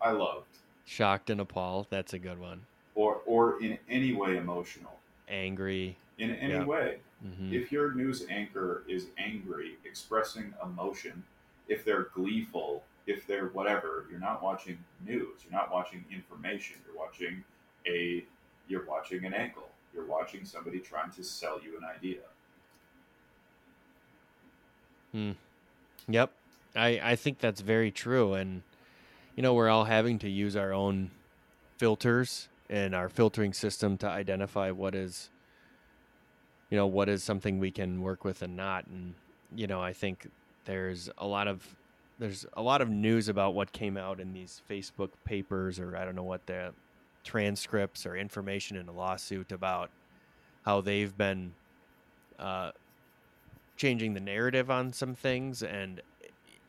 I 0.02 0.12
loved. 0.12 0.48
Shocked 0.86 1.30
and 1.30 1.42
appalled, 1.42 1.88
that's 1.90 2.14
a 2.14 2.20
good 2.20 2.40
one. 2.40 2.62
Or, 2.96 3.22
or 3.26 3.62
in 3.62 3.78
any 3.90 4.14
way 4.14 4.38
emotional. 4.38 4.98
Angry. 5.28 5.98
In 6.18 6.32
any 6.36 6.64
way. 6.64 6.98
Mm-hmm. 7.26 7.54
If 7.54 7.72
your 7.72 7.94
news 7.94 8.26
anchor 8.30 8.84
is 8.88 9.08
angry, 9.18 9.78
expressing 9.86 10.54
emotion, 10.64 11.24
if 11.68 11.86
they're 11.86 12.08
gleeful, 12.14 12.84
if 13.08 13.28
they're 13.28 13.48
whatever, 13.48 14.06
you're 14.10 14.20
not 14.20 14.42
watching 14.42 14.78
news. 15.06 15.44
You're 15.44 15.52
not 15.52 15.72
watching 15.72 16.04
information. 16.12 16.78
You're 16.86 16.98
watching 16.98 17.44
a 17.88 18.24
you're 18.68 18.86
watching 18.86 19.26
an 19.26 19.34
angle. 19.34 19.70
You're 19.94 20.06
watching 20.06 20.46
somebody 20.46 20.80
trying 20.80 21.12
to 21.12 21.24
sell 21.24 21.60
you 21.64 21.78
an 21.78 21.84
idea. 21.84 22.20
Hmm. 25.12 25.32
Yep. 26.08 26.32
I 26.76 27.00
I 27.04 27.16
think 27.16 27.40
that's 27.40 27.62
very 27.62 27.92
true 27.92 28.34
and 28.34 28.64
you 29.36 29.44
know, 29.44 29.54
we're 29.54 29.70
all 29.70 29.86
having 29.86 30.20
to 30.20 30.30
use 30.30 30.58
our 30.58 30.74
own 30.74 31.12
filters 31.78 32.50
and 32.70 32.94
our 32.94 33.08
filtering 33.08 33.54
system 33.54 33.98
to 33.98 34.08
identify 34.08 34.70
what 34.70 34.94
is 34.94 35.30
you 36.70 36.78
know 36.78 36.86
what 36.86 37.10
is 37.10 37.24
something 37.24 37.58
we 37.58 37.72
can 37.72 38.02
work 38.02 38.26
with 38.26 38.42
and 38.42 38.56
not 38.56 38.86
and 38.88 39.14
you 39.56 39.66
know 39.66 39.82
i 39.82 39.94
think 39.94 40.30
there's 40.66 41.10
a 41.18 41.26
lot 41.26 41.48
of 41.48 41.66
there's 42.20 42.46
a 42.54 42.62
lot 42.62 42.82
of 42.82 42.90
news 42.90 43.30
about 43.30 43.56
what 43.56 43.72
came 43.72 43.98
out 43.98 44.20
in 44.20 44.34
these 44.34 44.62
facebook 44.70 45.10
papers 45.24 45.80
or 45.80 45.96
i 45.96 46.06
don't 46.06 46.16
know 46.16 46.24
what 46.24 46.46
the 46.46 46.72
transcripts 47.24 48.06
or 48.06 48.16
information 48.16 48.78
in 48.78 48.88
a 48.88 48.92
lawsuit 48.92 49.52
about 49.52 49.90
how 50.64 50.82
they've 50.82 51.18
been 51.18 51.54
uh, 52.38 52.72
changing 53.80 54.14
the 54.14 54.20
narrative 54.20 54.70
on 54.70 54.92
some 54.92 55.16
things 55.16 55.64
and 55.64 56.02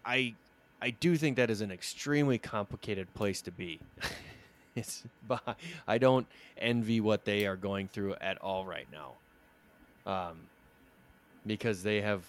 i 0.07 0.33
i 0.81 0.91
do 0.91 1.17
think 1.17 1.37
that 1.37 1.51
is 1.51 1.61
an 1.61 1.73
extremely 1.73 2.39
complicated 2.39 3.13
place 3.15 3.43
to 3.43 3.51
be. 3.51 3.79
It's 4.77 5.03
i 5.89 5.99
don't 5.99 6.29
envy 6.57 7.01
what 7.01 7.25
they 7.25 7.45
are 7.45 7.57
going 7.57 7.89
through 7.89 8.15
at 8.21 8.39
all 8.39 8.65
right 8.65 8.87
now. 8.93 9.15
Um, 10.07 10.37
because 11.45 11.83
they 11.83 12.01
have 12.01 12.23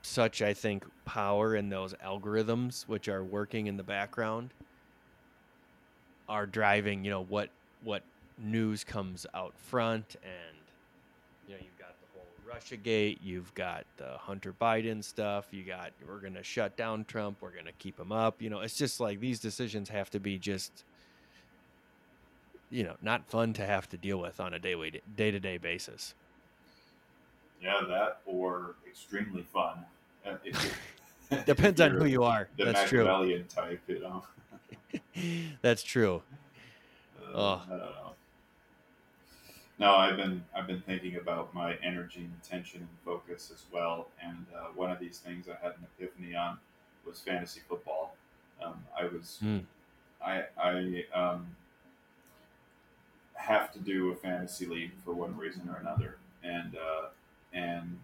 such, 0.00 0.40
I 0.40 0.54
think, 0.54 0.84
power 1.04 1.54
in 1.54 1.68
those 1.68 1.92
algorithms 1.94 2.84
which 2.84 3.08
are 3.08 3.22
working 3.22 3.66
in 3.66 3.76
the 3.76 3.82
background, 3.82 4.54
are 6.30 6.46
driving, 6.46 7.04
you 7.04 7.10
know, 7.10 7.24
what 7.24 7.50
what 7.84 8.02
news 8.38 8.82
comes 8.82 9.26
out 9.34 9.52
front, 9.68 10.16
and 10.22 10.56
you 11.46 11.54
know, 11.54 11.60
you've 11.62 11.78
got 11.78 11.94
the 12.56 12.62
whole 12.62 12.62
Russia 12.62 12.76
Gate, 12.76 13.20
you've 13.22 13.54
got 13.54 13.84
the 13.96 14.18
Hunter 14.18 14.54
Biden 14.60 15.02
stuff, 15.02 15.46
you 15.50 15.62
got 15.64 15.92
we're 16.06 16.18
gonna 16.18 16.42
shut 16.42 16.76
down 16.76 17.04
Trump, 17.04 17.38
we're 17.40 17.50
gonna 17.50 17.72
keep 17.78 17.98
him 17.98 18.12
up, 18.12 18.40
you 18.40 18.50
know, 18.50 18.60
it's 18.60 18.76
just 18.76 19.00
like 19.00 19.20
these 19.20 19.40
decisions 19.40 19.88
have 19.88 20.10
to 20.10 20.20
be 20.20 20.38
just 20.38 20.84
you 22.70 22.82
know 22.82 22.96
not 23.02 23.24
fun 23.28 23.52
to 23.52 23.64
have 23.64 23.88
to 23.90 23.96
deal 23.96 24.18
with 24.18 24.40
on 24.40 24.54
a 24.54 24.58
daily 24.58 25.00
day 25.16 25.30
to 25.30 25.40
day 25.40 25.58
basis. 25.58 26.14
Yeah, 27.62 27.80
that 27.88 28.20
or 28.26 28.74
extremely 28.86 29.42
fun. 29.42 29.84
Uh, 30.24 30.36
Depends 31.46 31.80
on 31.80 31.92
who 31.92 32.04
you 32.04 32.22
are. 32.22 32.48
That's 32.58 32.88
true. 32.88 33.04
Type, 33.48 33.80
you 33.88 34.00
know. 34.00 34.24
That's 35.62 35.82
true. 35.82 36.22
Uh, 37.34 37.58
Oh. 37.70 38.15
No, 39.78 39.94
I've 39.94 40.16
been 40.16 40.44
I've 40.54 40.66
been 40.66 40.80
thinking 40.80 41.16
about 41.16 41.52
my 41.54 41.74
energy 41.82 42.20
and 42.20 42.32
attention 42.42 42.80
and 42.80 42.88
focus 43.04 43.50
as 43.54 43.64
well. 43.70 44.08
And 44.22 44.46
uh, 44.56 44.68
one 44.74 44.90
of 44.90 44.98
these 44.98 45.18
things 45.18 45.46
I 45.48 45.62
had 45.62 45.72
an 45.72 45.86
epiphany 45.98 46.34
on 46.34 46.58
was 47.06 47.20
fantasy 47.20 47.60
football. 47.68 48.16
Um, 48.62 48.84
I 48.98 49.04
was 49.06 49.38
Hmm. 49.40 49.58
I 50.24 50.44
I 50.56 51.04
um, 51.14 51.54
have 53.34 53.70
to 53.72 53.78
do 53.78 54.10
a 54.10 54.16
fantasy 54.16 54.66
league 54.66 54.92
for 55.04 55.12
one 55.12 55.36
reason 55.36 55.68
or 55.68 55.76
another, 55.76 56.16
and 56.42 56.76
uh, 56.76 57.08
and 57.52 57.98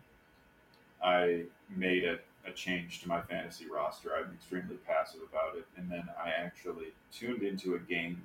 I 1.02 1.44
made 1.74 2.04
a, 2.04 2.18
a 2.46 2.52
change 2.52 3.00
to 3.02 3.08
my 3.08 3.22
fantasy 3.22 3.66
roster. 3.68 4.10
I'm 4.14 4.32
extremely 4.34 4.76
passive 4.76 5.20
about 5.22 5.56
it, 5.56 5.66
and 5.76 5.90
then 5.90 6.04
I 6.22 6.30
actually 6.30 6.92
tuned 7.10 7.42
into 7.42 7.74
a 7.74 7.78
game, 7.78 8.22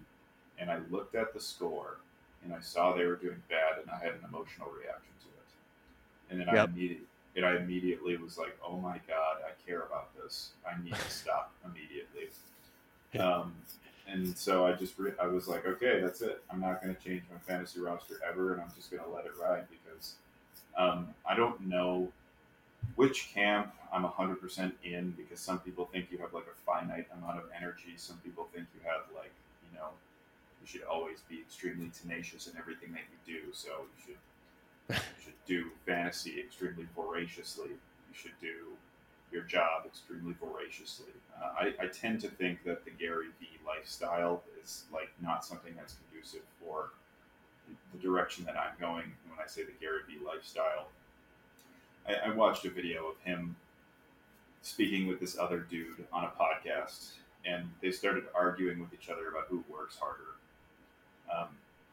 and 0.60 0.70
I 0.70 0.80
looked 0.92 1.16
at 1.16 1.34
the 1.34 1.40
score, 1.40 1.98
and 2.44 2.54
I 2.54 2.60
saw 2.62 2.94
they 2.94 3.06
were 3.06 3.16
doing 3.16 3.42
bad, 3.50 3.82
and 3.82 3.90
I 3.90 3.98
had 3.98 4.14
an 4.14 4.26
emotional 4.28 4.70
reaction 4.70 5.14
to 5.22 5.28
it, 5.28 6.32
and 6.32 6.40
then 6.42 6.50
I 6.50 6.64
immediately. 6.64 7.06
And 7.36 7.46
I 7.46 7.58
immediately 7.58 8.18
was 8.18 8.38
like, 8.40 8.58
"Oh 8.68 8.78
my 8.78 9.00
god, 9.08 9.38
I 9.46 9.52
care 9.68 9.82
about 9.82 10.10
this. 10.16 10.52
I 10.68 10.82
need 10.84 10.96
to 10.96 11.10
stop 11.10 11.52
immediately." 11.64 12.30
Um, 13.20 13.54
and 14.08 14.38
so 14.38 14.66
I 14.66 14.74
just 14.74 14.98
re- 14.98 15.14
I 15.22 15.28
was 15.28 15.48
like, 15.48 15.66
okay, 15.66 16.00
that's 16.02 16.22
it. 16.22 16.42
I'm 16.50 16.60
not 16.60 16.82
going 16.82 16.96
to 16.96 17.02
change 17.02 17.24
my 17.32 17.38
fantasy 17.40 17.80
roster 17.80 18.16
ever, 18.28 18.54
and 18.54 18.62
I'm 18.62 18.72
just 18.76 18.90
going 18.90 19.04
to 19.04 19.10
let 19.10 19.26
it 19.26 19.34
ride 19.42 19.66
because 19.70 20.16
um, 20.78 21.10
I 21.30 21.36
don't 21.36 21.60
know 21.68 22.10
which 22.96 23.34
camp 23.34 23.74
I'm 23.92 24.04
100% 24.04 24.72
in 24.84 25.12
because 25.12 25.40
some 25.40 25.60
people 25.60 25.86
think 25.92 26.08
you 26.12 26.18
have 26.20 26.34
like 26.34 26.46
a 26.46 26.56
finite 26.66 27.08
amount 27.18 27.40
of 27.40 27.46
energy. 27.56 27.94
Some 27.98 28.18
people 28.18 28.48
think 28.54 28.68
you 28.74 28.82
have 28.90 29.02
like 29.16 29.32
you 29.70 29.78
know 29.78 29.90
you 30.68 30.80
should 30.80 30.88
always 30.88 31.22
be 31.30 31.40
extremely 31.40 31.90
tenacious 32.02 32.48
in 32.48 32.58
everything 32.58 32.92
that 32.92 33.04
you 33.26 33.40
do. 33.40 33.54
So 33.54 33.70
you 33.70 34.04
should 34.06 34.18
you 34.90 35.24
should 35.24 35.46
do 35.46 35.72
fantasy 35.86 36.40
extremely 36.40 36.88
voraciously. 36.96 37.70
You 37.70 38.14
should 38.14 38.40
do 38.42 38.74
your 39.32 39.44
job 39.44 39.86
extremely 39.86 40.34
voraciously. 40.40 41.12
Uh, 41.42 41.52
I, 41.60 41.84
I 41.84 41.88
tend 41.88 42.22
to 42.22 42.30
think 42.30 42.64
that 42.64 42.86
the 42.86 42.92
Gary 42.92 43.28
Vee 43.40 43.60
lifestyle 43.66 44.44
is 44.64 44.86
like 44.94 45.10
not 45.22 45.46
something 45.46 45.74
that's 45.76 45.96
conducive 46.10 46.44
for 46.62 46.92
the 47.94 48.00
direction 48.00 48.46
that 48.46 48.56
I'm 48.58 48.80
going. 48.80 49.12
When 49.30 49.40
I 49.44 49.48
say 49.48 49.64
the 49.64 49.74
Gary 49.80 50.02
Vee 50.08 50.26
lifestyle, 50.26 50.88
I, 52.08 52.30
I 52.30 52.34
watched 52.34 52.66
a 52.66 52.70
video 52.70 53.08
of 53.08 53.20
him 53.24 53.56
speaking 54.62 55.08
with 55.08 55.20
this 55.20 55.38
other 55.38 55.60
dude 55.60 56.06
on 56.12 56.26
a 56.26 56.32
podcast, 56.42 57.12
and 57.46 57.70
they 57.82 57.92
started 57.92 58.24
arguing 58.36 58.80
with 58.80 58.94
each 58.94 59.10
other 59.10 59.30
about 59.30 59.46
who 59.50 59.64
works 59.70 59.98
harder. 59.98 60.38
Um, 61.36 61.48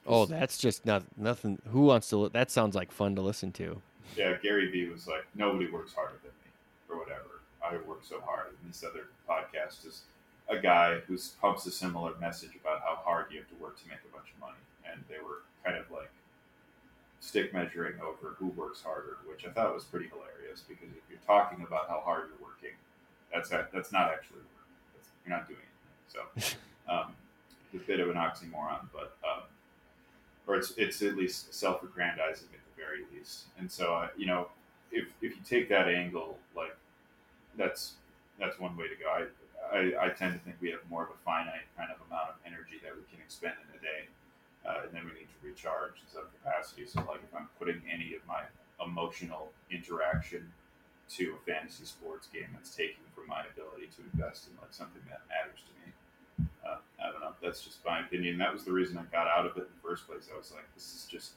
Oh, 0.06 0.26
that's 0.26 0.58
just 0.58 0.84
not 0.84 1.02
nothing. 1.16 1.58
Who 1.72 1.86
wants 1.86 2.10
to? 2.10 2.28
That 2.28 2.50
sounds 2.50 2.74
like 2.76 2.92
fun 2.92 3.16
to 3.16 3.22
listen 3.22 3.52
to. 3.52 3.80
yeah, 4.16 4.34
Gary 4.42 4.70
Vee 4.70 4.88
was 4.90 5.06
like, 5.08 5.24
nobody 5.34 5.70
works 5.70 5.94
harder 5.94 6.20
than 6.22 6.32
me, 6.44 6.50
or 6.90 6.98
whatever. 6.98 7.40
I 7.64 7.76
work 7.88 8.00
so 8.02 8.20
hard. 8.20 8.48
And 8.62 8.70
this 8.70 8.84
other 8.84 9.06
podcast 9.26 9.86
is 9.86 10.02
a 10.50 10.58
guy 10.58 10.98
who 11.06 11.16
pumps 11.40 11.64
a 11.64 11.70
similar 11.70 12.12
message 12.20 12.50
about 12.60 12.80
how 12.82 12.96
hard 13.02 13.26
you 13.30 13.38
have 13.38 13.48
to 13.48 13.54
work 13.54 13.80
to 13.82 13.88
make 13.88 14.00
a 14.06 14.12
bunch 14.14 14.28
of 14.34 14.40
money. 14.40 14.60
And 14.84 15.02
they 15.08 15.24
were 15.24 15.40
kind 15.64 15.78
of 15.78 15.90
like 15.90 16.10
stick 17.20 17.54
measuring 17.54 17.94
over 18.00 18.34
who 18.38 18.48
works 18.48 18.82
harder, 18.82 19.16
which 19.26 19.46
I 19.46 19.50
thought 19.50 19.72
was 19.74 19.84
pretty 19.84 20.08
hilarious 20.08 20.60
because 20.68 20.88
if 20.92 21.02
you're 21.08 21.24
talking 21.26 21.64
about 21.66 21.88
how 21.88 22.02
hard 22.04 22.28
you're 22.28 22.46
working, 22.46 22.76
that's 23.32 23.48
that's 23.48 23.90
not 23.90 24.10
actually 24.12 24.44
work. 24.44 24.68
That's, 24.94 25.08
you're 25.24 25.34
not 25.34 25.48
doing 25.48 25.60
anything. 25.64 26.52
So 26.84 26.92
um, 26.92 27.14
a 27.74 27.86
bit 27.86 28.00
of 28.00 28.08
an 28.08 28.16
oxymoron, 28.16 28.86
but 28.92 29.16
um, 29.24 29.42
or 30.46 30.56
it's 30.56 30.72
it's 30.76 31.02
at 31.02 31.16
least 31.16 31.52
self-aggrandizing 31.54 32.48
at 32.52 32.60
the 32.76 32.82
very 32.82 33.02
least. 33.14 33.44
And 33.58 33.70
so 33.70 33.94
uh, 33.94 34.08
you 34.16 34.26
know, 34.26 34.48
if 34.92 35.06
if 35.22 35.32
you 35.36 35.42
take 35.44 35.68
that 35.68 35.88
angle, 35.88 36.38
like 36.56 36.76
that's 37.56 37.94
that's 38.38 38.58
one 38.58 38.76
way 38.76 38.88
to 38.88 38.94
go. 38.96 39.08
I, 39.08 39.76
I 39.76 40.06
I 40.06 40.08
tend 40.10 40.34
to 40.34 40.40
think 40.40 40.56
we 40.60 40.70
have 40.70 40.80
more 40.90 41.04
of 41.04 41.10
a 41.10 41.18
finite 41.24 41.66
kind 41.76 41.90
of 41.90 41.98
amount 42.06 42.30
of 42.30 42.36
energy 42.46 42.80
that 42.82 42.94
we 42.94 43.02
can 43.10 43.20
expend 43.24 43.54
in 43.68 43.78
a 43.78 43.82
day, 43.82 44.08
uh, 44.66 44.84
and 44.84 44.92
then 44.92 45.04
we 45.04 45.12
need 45.20 45.28
to 45.28 45.38
recharge 45.42 45.94
in 46.02 46.06
some 46.12 46.24
capacity. 46.42 46.86
So 46.86 47.00
like 47.08 47.22
if 47.22 47.34
I'm 47.34 47.48
putting 47.58 47.82
any 47.90 48.14
of 48.14 48.22
my 48.26 48.42
emotional 48.84 49.52
interaction 49.70 50.52
to 51.16 51.36
a 51.36 51.40
fantasy 51.44 51.84
sports 51.84 52.28
game, 52.32 52.48
that's 52.52 52.74
taking 52.74 53.04
from 53.14 53.26
my 53.26 53.44
ability 53.52 53.88
to 53.96 54.00
invest 54.12 54.48
in 54.48 54.56
like 54.60 54.72
something 54.72 55.02
that 55.08 55.20
matters 55.28 55.60
to 55.68 55.72
me. 55.83 55.83
I 57.04 57.10
don't 57.10 57.20
know. 57.20 57.32
That's 57.42 57.62
just 57.62 57.84
my 57.84 58.00
opinion. 58.00 58.38
That 58.38 58.52
was 58.52 58.64
the 58.64 58.72
reason 58.72 58.96
I 58.96 59.02
got 59.12 59.26
out 59.26 59.46
of 59.46 59.56
it 59.56 59.60
in 59.60 59.66
the 59.66 59.88
first 59.88 60.08
place. 60.08 60.28
I 60.32 60.36
was 60.36 60.52
like, 60.52 60.64
this 60.74 60.94
is 60.94 61.06
just 61.10 61.32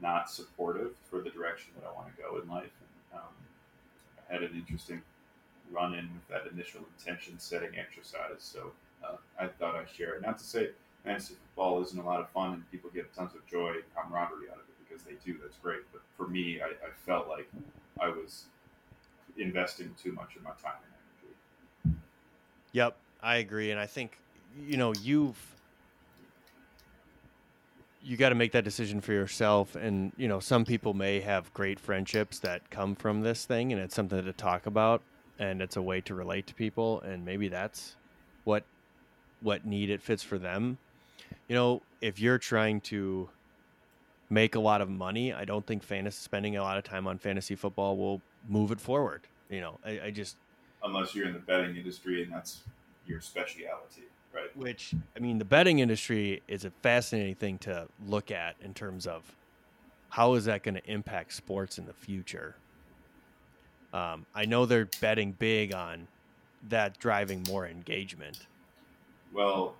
not 0.00 0.30
supportive 0.30 0.92
for 1.10 1.20
the 1.20 1.30
direction 1.30 1.72
that 1.76 1.86
I 1.86 1.92
want 1.92 2.14
to 2.14 2.22
go 2.22 2.40
in 2.40 2.48
life. 2.48 2.70
And, 3.12 3.20
um, 3.20 3.34
I 4.28 4.32
had 4.32 4.42
an 4.42 4.54
interesting 4.56 5.02
run 5.72 5.94
in 5.94 6.08
with 6.12 6.28
that 6.28 6.52
initial 6.52 6.80
intention 6.98 7.38
setting 7.38 7.70
exercise. 7.78 8.38
So 8.38 8.72
uh, 9.04 9.16
I 9.38 9.48
thought 9.48 9.74
I'd 9.74 9.90
share 9.90 10.14
it. 10.14 10.22
Not 10.22 10.38
to 10.38 10.44
say 10.44 10.70
fantasy 11.04 11.34
football 11.34 11.82
isn't 11.82 11.98
a 11.98 12.04
lot 12.04 12.20
of 12.20 12.30
fun 12.30 12.52
and 12.52 12.70
people 12.70 12.90
get 12.90 13.12
tons 13.14 13.34
of 13.34 13.44
joy 13.46 13.72
and 13.74 13.82
camaraderie 13.96 14.48
out 14.50 14.56
of 14.56 14.68
it 14.68 14.88
because 14.88 15.02
they 15.04 15.14
do. 15.24 15.38
That's 15.42 15.56
great. 15.56 15.80
But 15.92 16.02
for 16.16 16.28
me, 16.28 16.60
I, 16.60 16.68
I 16.68 16.90
felt 17.04 17.28
like 17.28 17.48
I 18.00 18.08
was 18.08 18.44
investing 19.36 19.94
too 20.00 20.12
much 20.12 20.36
of 20.36 20.42
my 20.42 20.50
time 20.50 20.78
and 20.84 20.92
energy. 21.88 21.98
Yep, 22.72 22.96
I 23.22 23.36
agree, 23.36 23.70
and 23.70 23.80
I 23.80 23.86
think 23.86 24.18
you 24.66 24.76
know 24.76 24.92
you've 25.02 25.36
you 28.04 28.16
got 28.16 28.30
to 28.30 28.34
make 28.34 28.52
that 28.52 28.64
decision 28.64 29.00
for 29.00 29.12
yourself. 29.12 29.76
And 29.76 30.12
you 30.16 30.28
know, 30.28 30.40
some 30.40 30.64
people 30.64 30.94
may 30.94 31.20
have 31.20 31.52
great 31.54 31.78
friendships 31.78 32.38
that 32.40 32.68
come 32.70 32.94
from 32.94 33.20
this 33.20 33.44
thing, 33.44 33.72
and 33.72 33.80
it's 33.80 33.94
something 33.94 34.24
to 34.24 34.32
talk 34.32 34.66
about, 34.66 35.02
and 35.38 35.62
it's 35.62 35.76
a 35.76 35.82
way 35.82 36.00
to 36.02 36.14
relate 36.14 36.46
to 36.48 36.54
people, 36.54 37.00
and 37.02 37.24
maybe 37.24 37.48
that's 37.48 37.96
what 38.44 38.64
what 39.40 39.64
need 39.64 39.90
it 39.90 40.02
fits 40.02 40.22
for 40.22 40.38
them. 40.38 40.78
You 41.48 41.54
know, 41.54 41.82
if 42.00 42.20
you're 42.20 42.38
trying 42.38 42.80
to 42.82 43.28
make 44.30 44.54
a 44.54 44.60
lot 44.60 44.80
of 44.80 44.88
money, 44.88 45.32
I 45.32 45.44
don't 45.44 45.66
think 45.66 45.82
fantasy 45.82 46.18
spending 46.22 46.56
a 46.56 46.62
lot 46.62 46.78
of 46.78 46.84
time 46.84 47.06
on 47.06 47.18
fantasy 47.18 47.54
football 47.54 47.96
will 47.96 48.20
move 48.48 48.72
it 48.72 48.80
forward. 48.80 49.22
You 49.50 49.60
know, 49.60 49.78
I, 49.84 50.00
I 50.06 50.10
just 50.10 50.36
Unless 50.84 51.14
you're 51.14 51.26
in 51.26 51.32
the 51.32 51.38
betting 51.38 51.76
industry 51.76 52.22
and 52.24 52.32
that's 52.32 52.62
your 53.06 53.20
speciality, 53.20 54.02
right? 54.34 54.56
which 54.56 54.94
I 55.16 55.20
mean, 55.20 55.38
the 55.38 55.44
betting 55.44 55.78
industry 55.80 56.42
is 56.48 56.64
a 56.64 56.70
fascinating 56.82 57.34
thing 57.34 57.58
to 57.58 57.86
look 58.06 58.30
at 58.30 58.56
in 58.62 58.74
terms 58.74 59.06
of 59.06 59.22
how 60.10 60.34
is 60.34 60.44
that 60.44 60.62
going 60.62 60.74
to 60.74 60.90
impact 60.90 61.32
sports 61.32 61.78
in 61.78 61.86
the 61.86 61.92
future. 61.92 62.54
Um, 63.92 64.26
I 64.34 64.44
know 64.46 64.66
they're 64.66 64.88
betting 65.00 65.32
big 65.32 65.74
on 65.74 66.06
that 66.68 66.98
driving 66.98 67.44
more 67.48 67.66
engagement. 67.66 68.46
Well, 69.32 69.74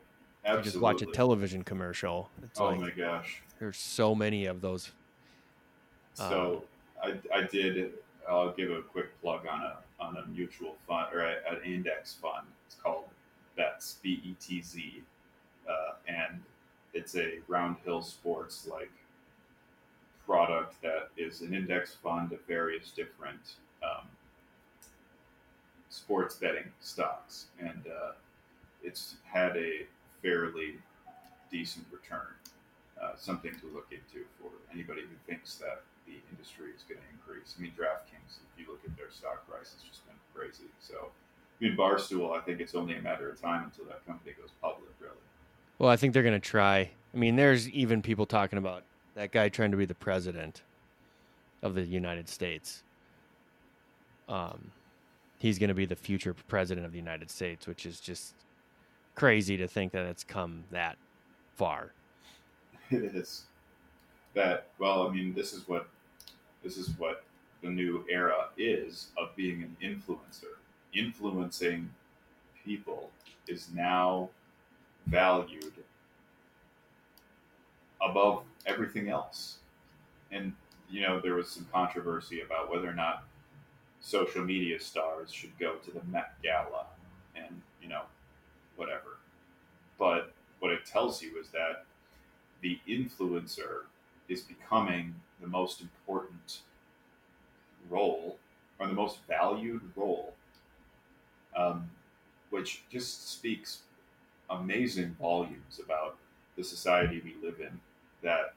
You 0.44 0.50
absolutely. 0.50 0.70
just 0.70 0.80
watch 0.82 1.02
a 1.02 1.06
television 1.06 1.62
commercial. 1.62 2.30
It's 2.42 2.60
oh 2.60 2.66
like 2.66 2.80
my 2.80 2.90
gosh. 2.90 3.42
there's 3.58 3.78
so 3.78 4.14
many 4.14 4.46
of 4.46 4.60
those. 4.60 4.90
So 6.14 6.64
I, 7.02 7.14
I 7.34 7.42
did. 7.44 7.92
I'll 8.28 8.52
give 8.52 8.70
a 8.70 8.82
quick 8.82 9.18
plug 9.20 9.46
on 9.50 9.60
a 9.62 9.76
on 10.00 10.16
a 10.16 10.26
mutual 10.26 10.76
fund 10.86 11.06
or 11.12 11.20
a, 11.20 11.36
an 11.50 11.62
index 11.64 12.14
fund. 12.14 12.46
Betz 13.56 13.98
B 14.02 14.20
E 14.24 14.34
T 14.40 14.62
Z, 14.62 15.02
uh, 15.68 15.94
and 16.06 16.40
it's 16.94 17.14
a 17.14 17.38
Roundhill 17.48 18.04
Sports 18.04 18.66
like 18.70 18.90
product 20.26 20.80
that 20.82 21.10
is 21.16 21.40
an 21.40 21.54
index 21.54 21.94
fund 21.94 22.32
of 22.32 22.38
various 22.46 22.90
different 22.90 23.56
um, 23.82 24.06
sports 25.88 26.36
betting 26.36 26.70
stocks, 26.80 27.46
and 27.60 27.84
uh, 27.86 28.12
it's 28.82 29.16
had 29.24 29.56
a 29.56 29.86
fairly 30.22 30.76
decent 31.50 31.84
return 31.92 32.32
uh, 33.02 33.12
something 33.18 33.52
to 33.58 33.66
look 33.74 33.90
into 33.90 34.24
for 34.38 34.50
anybody 34.72 35.02
who 35.02 35.16
thinks 35.26 35.56
that 35.56 35.82
the 36.06 36.14
industry 36.30 36.70
is 36.70 36.86
going 36.86 37.02
to 37.02 37.10
increase. 37.10 37.54
I 37.58 37.62
mean, 37.62 37.74
DraftKings, 37.74 38.38
if 38.38 38.52
you 38.54 38.70
look 38.70 38.80
at 38.86 38.94
their 38.96 39.10
stock 39.10 39.42
price, 39.50 39.74
it's 39.74 39.82
just 39.82 40.06
been 40.06 40.18
crazy. 40.30 40.70
So, 40.78 41.10
I 41.60 41.64
mean, 41.64 41.76
Barstool, 41.76 42.36
I 42.36 42.40
think 42.40 42.60
it's 42.60 42.74
only 42.74 42.96
a 42.96 43.02
matter 43.02 43.30
of 43.30 43.40
time 43.40 43.64
until 43.64 43.84
that 43.86 44.04
company 44.06 44.32
goes 44.40 44.50
public, 44.60 44.90
really. 45.00 45.14
Well, 45.78 45.90
I 45.90 45.96
think 45.96 46.12
they're 46.12 46.22
going 46.22 46.40
to 46.40 46.40
try. 46.40 46.90
I 47.14 47.16
mean, 47.16 47.36
there's 47.36 47.68
even 47.70 48.02
people 48.02 48.26
talking 48.26 48.58
about 48.58 48.82
that 49.14 49.32
guy 49.32 49.48
trying 49.48 49.70
to 49.70 49.76
be 49.76 49.84
the 49.84 49.94
president 49.94 50.62
of 51.62 51.74
the 51.74 51.82
United 51.82 52.28
States. 52.28 52.82
Um, 54.28 54.70
he's 55.38 55.58
going 55.58 55.68
to 55.68 55.74
be 55.74 55.86
the 55.86 55.96
future 55.96 56.34
president 56.48 56.86
of 56.86 56.92
the 56.92 56.98
United 56.98 57.30
States, 57.30 57.66
which 57.66 57.86
is 57.86 58.00
just 58.00 58.34
crazy 59.14 59.56
to 59.56 59.68
think 59.68 59.92
that 59.92 60.06
it's 60.06 60.24
come 60.24 60.64
that 60.70 60.96
far. 61.56 61.92
It 62.90 63.04
is 63.04 63.44
that. 64.34 64.66
Well, 64.78 65.08
I 65.08 65.10
mean, 65.10 65.32
this 65.32 65.54
is 65.54 65.66
what 65.66 65.88
this 66.62 66.76
is 66.76 66.90
what 66.98 67.24
the 67.62 67.70
new 67.70 68.04
era 68.10 68.48
is 68.58 69.06
of 69.16 69.34
being 69.34 69.62
an 69.62 69.76
influencer. 69.82 70.56
Influencing 70.94 71.90
people 72.64 73.10
is 73.46 73.68
now 73.74 74.28
valued 75.06 75.72
above 78.00 78.42
everything 78.66 79.08
else. 79.08 79.58
And 80.30 80.52
you 80.90 81.00
know, 81.00 81.20
there 81.20 81.34
was 81.34 81.48
some 81.48 81.66
controversy 81.72 82.42
about 82.42 82.70
whether 82.70 82.88
or 82.88 82.94
not 82.94 83.24
social 84.00 84.44
media 84.44 84.78
stars 84.78 85.32
should 85.32 85.58
go 85.58 85.76
to 85.76 85.90
the 85.90 86.02
Met 86.10 86.34
Gala 86.42 86.86
and, 87.34 87.62
you 87.80 87.88
know, 87.88 88.02
whatever. 88.76 89.18
But 89.98 90.32
what 90.58 90.70
it 90.70 90.84
tells 90.84 91.22
you 91.22 91.38
is 91.40 91.48
that 91.48 91.86
the 92.60 92.78
influencer 92.86 93.84
is 94.28 94.42
becoming 94.42 95.14
the 95.40 95.46
most 95.46 95.80
important 95.80 96.60
role 97.88 98.36
or 98.78 98.86
the 98.86 98.92
most 98.92 99.18
valued 99.26 99.80
role, 99.96 100.34
um, 101.56 101.90
which 102.50 102.84
just 102.90 103.30
speaks 103.30 103.82
amazing 104.50 105.16
volumes 105.20 105.80
about 105.84 106.16
the 106.56 106.64
society 106.64 107.22
we 107.24 107.34
live 107.46 107.60
in 107.60 107.80
that 108.22 108.54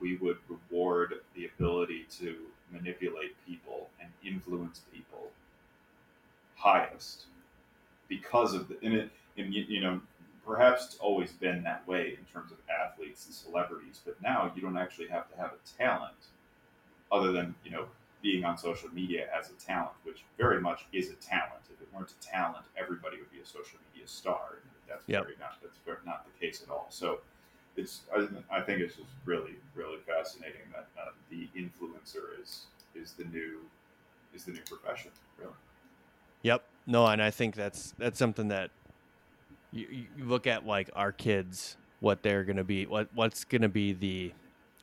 we 0.00 0.16
would 0.16 0.36
reward 0.48 1.14
the 1.34 1.46
ability 1.46 2.06
to 2.10 2.36
manipulate 2.70 3.34
people 3.46 3.88
and 4.00 4.10
influence 4.24 4.82
people 4.92 5.30
highest 6.56 7.24
because 8.08 8.52
of 8.52 8.68
the 8.68 8.76
and 8.82 8.94
it 8.94 9.10
and 9.36 9.54
you 9.54 9.80
know 9.80 10.00
perhaps 10.44 10.86
it's 10.86 10.96
always 10.96 11.32
been 11.32 11.62
that 11.62 11.86
way 11.86 12.16
in 12.18 12.24
terms 12.32 12.50
of 12.50 12.58
athletes 12.68 13.26
and 13.26 13.34
celebrities 13.34 14.00
but 14.04 14.20
now 14.22 14.50
you 14.54 14.60
don't 14.60 14.76
actually 14.76 15.06
have 15.06 15.30
to 15.30 15.36
have 15.36 15.52
a 15.52 15.82
talent 15.82 16.16
other 17.12 17.32
than 17.32 17.54
you 17.64 17.70
know 17.70 17.84
being 18.22 18.44
on 18.44 18.58
social 18.58 18.88
media 18.92 19.28
as 19.38 19.50
a 19.50 19.52
talent 19.54 19.92
which 20.02 20.24
very 20.36 20.60
much 20.60 20.84
is 20.92 21.10
a 21.10 21.14
talent 21.14 21.62
if 22.00 22.10
it 22.10 22.12
weren't 22.12 22.12
a 22.12 22.26
talent 22.26 22.64
everybody 22.76 23.16
would 23.18 23.30
be 23.32 23.40
a 23.40 23.46
social 23.46 23.78
media 23.92 24.06
star 24.06 24.58
that's 24.88 25.02
yep. 25.06 25.24
very 25.24 25.36
not 25.40 25.58
that's 25.62 25.78
very 25.84 25.98
not 26.06 26.24
the 26.24 26.46
case 26.46 26.62
at 26.62 26.70
all 26.70 26.86
so 26.90 27.20
it's 27.76 28.00
I, 28.14 28.26
I 28.58 28.60
think 28.60 28.80
it's 28.80 28.96
just 28.96 29.08
really 29.24 29.56
really 29.74 29.98
fascinating 30.06 30.62
that 30.72 30.88
uh, 31.00 31.10
the 31.30 31.48
influencer 31.56 32.40
is 32.42 32.66
is 32.94 33.12
the 33.12 33.24
new 33.24 33.60
is 34.34 34.44
the 34.44 34.52
new 34.52 34.62
profession 34.62 35.10
really. 35.38 35.52
Yep. 36.42 36.64
No, 36.86 37.06
and 37.06 37.22
I 37.22 37.30
think 37.30 37.54
that's 37.54 37.94
that's 37.98 38.18
something 38.18 38.48
that 38.48 38.70
you, 39.72 39.86
you 39.90 40.24
look 40.24 40.46
at 40.46 40.66
like 40.66 40.90
our 40.94 41.12
kids, 41.12 41.76
what 42.00 42.22
they're 42.22 42.44
going 42.44 42.56
to 42.56 42.64
be, 42.64 42.86
what 42.86 43.08
what's 43.14 43.44
going 43.44 43.62
to 43.62 43.68
be 43.68 43.92
the 43.92 44.32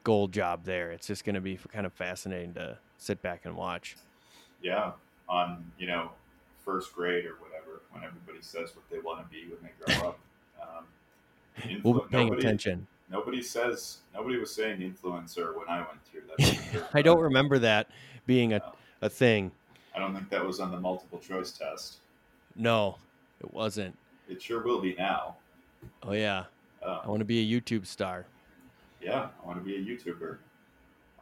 gold 0.04 0.32
job 0.32 0.66
there. 0.66 0.92
It's 0.92 1.08
just 1.08 1.26
going 1.26 1.36
to 1.36 1.42
be 1.42 1.58
kind 1.74 1.86
of 1.86 1.94
fascinating 1.94 2.54
to 2.56 2.78
sit 2.98 3.22
back 3.22 3.42
and 3.46 3.56
watch. 3.56 3.96
Yeah, 4.62 4.92
on 5.28 5.72
you 5.80 5.88
know 5.88 6.12
first 6.66 6.94
grade 6.94 7.26
or 7.26 7.36
whatever, 7.36 7.82
when 7.92 8.04
everybody 8.04 8.40
says 8.42 8.76
what 8.76 8.90
they 8.90 9.00
want 9.00 9.20
to 9.20 9.34
be 9.34 9.46
when 9.46 9.60
they 9.62 9.94
grow 9.94 10.10
up. 10.10 10.20
Um, 10.62 10.86
influ- 11.62 11.84
we'll 11.84 11.94
be 11.94 12.10
paying 12.10 12.28
nobody, 12.28 12.42
attention. 12.42 12.88
Nobody 13.10 13.42
says 13.42 14.00
nobody 14.14 14.38
was 14.38 14.54
saying 14.54 14.80
influencer 14.80 15.56
when 15.56 15.70
I 15.70 15.78
went 15.78 16.04
through 16.06 16.24
that. 16.38 16.90
I 16.94 17.02
don't 17.02 17.22
remember 17.22 17.60
that 17.60 17.88
being 18.26 18.54
a, 18.54 18.60
no. 18.60 18.74
a 19.04 19.10
thing. 19.10 19.52
I 19.96 20.00
don't 20.00 20.14
think 20.14 20.30
that 20.30 20.46
was 20.46 20.60
on 20.60 20.72
the 20.72 20.80
multiple 20.80 21.20
choice 21.20 21.52
test. 21.52 21.98
No, 22.56 22.98
it 23.40 23.54
wasn't. 23.54 23.98
It 24.28 24.42
sure 24.42 24.64
will 24.64 24.82
be 24.82 24.96
now. 24.96 25.36
Oh 26.04 26.14
yeah. 26.14 26.46
Uh, 26.84 27.02
I 27.04 27.08
want 27.08 27.20
to 27.20 27.26
be 27.26 27.40
a 27.40 27.62
YouTube 27.62 27.86
star. 27.86 28.26
Yeah, 29.02 29.30
I 29.42 29.48
want 29.48 29.60
to 29.60 29.64
be 29.64 29.76
a 29.76 29.80
YouTuber. 29.80 30.38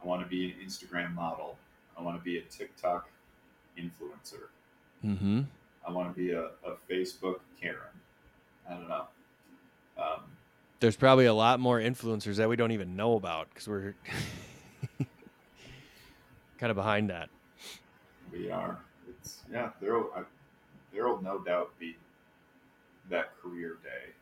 I 0.02 0.06
want 0.06 0.22
to 0.22 0.28
be 0.28 0.46
an 0.46 0.66
Instagram 0.66 1.14
model. 1.14 1.56
I 1.98 2.02
want 2.02 2.18
to 2.18 2.24
be 2.24 2.38
a 2.38 2.42
TikTok 2.42 3.08
influencer. 3.78 4.48
Mm-hmm. 5.04 5.42
I 5.86 5.90
want 5.90 6.14
to 6.14 6.18
be 6.18 6.32
a, 6.32 6.44
a 6.64 6.76
Facebook 6.90 7.40
Karen. 7.60 7.78
I 8.68 8.74
don't 8.74 8.88
know. 8.88 9.04
Um, 9.98 10.20
there's 10.80 10.96
probably 10.96 11.26
a 11.26 11.34
lot 11.34 11.60
more 11.60 11.78
influencers 11.78 12.36
that 12.36 12.48
we 12.48 12.56
don't 12.56 12.72
even 12.72 12.96
know 12.96 13.16
about 13.16 13.48
because 13.50 13.68
we're 13.68 13.94
kind 16.58 16.70
of 16.70 16.76
behind 16.76 17.10
that. 17.10 17.28
We 18.32 18.50
are. 18.50 18.78
It's 19.08 19.40
yeah. 19.52 19.70
There'll 19.80 20.10
there'll 20.92 21.22
no 21.22 21.38
doubt 21.38 21.78
be 21.78 21.96
that 23.10 23.32
career 23.40 23.76
day. 23.82 24.12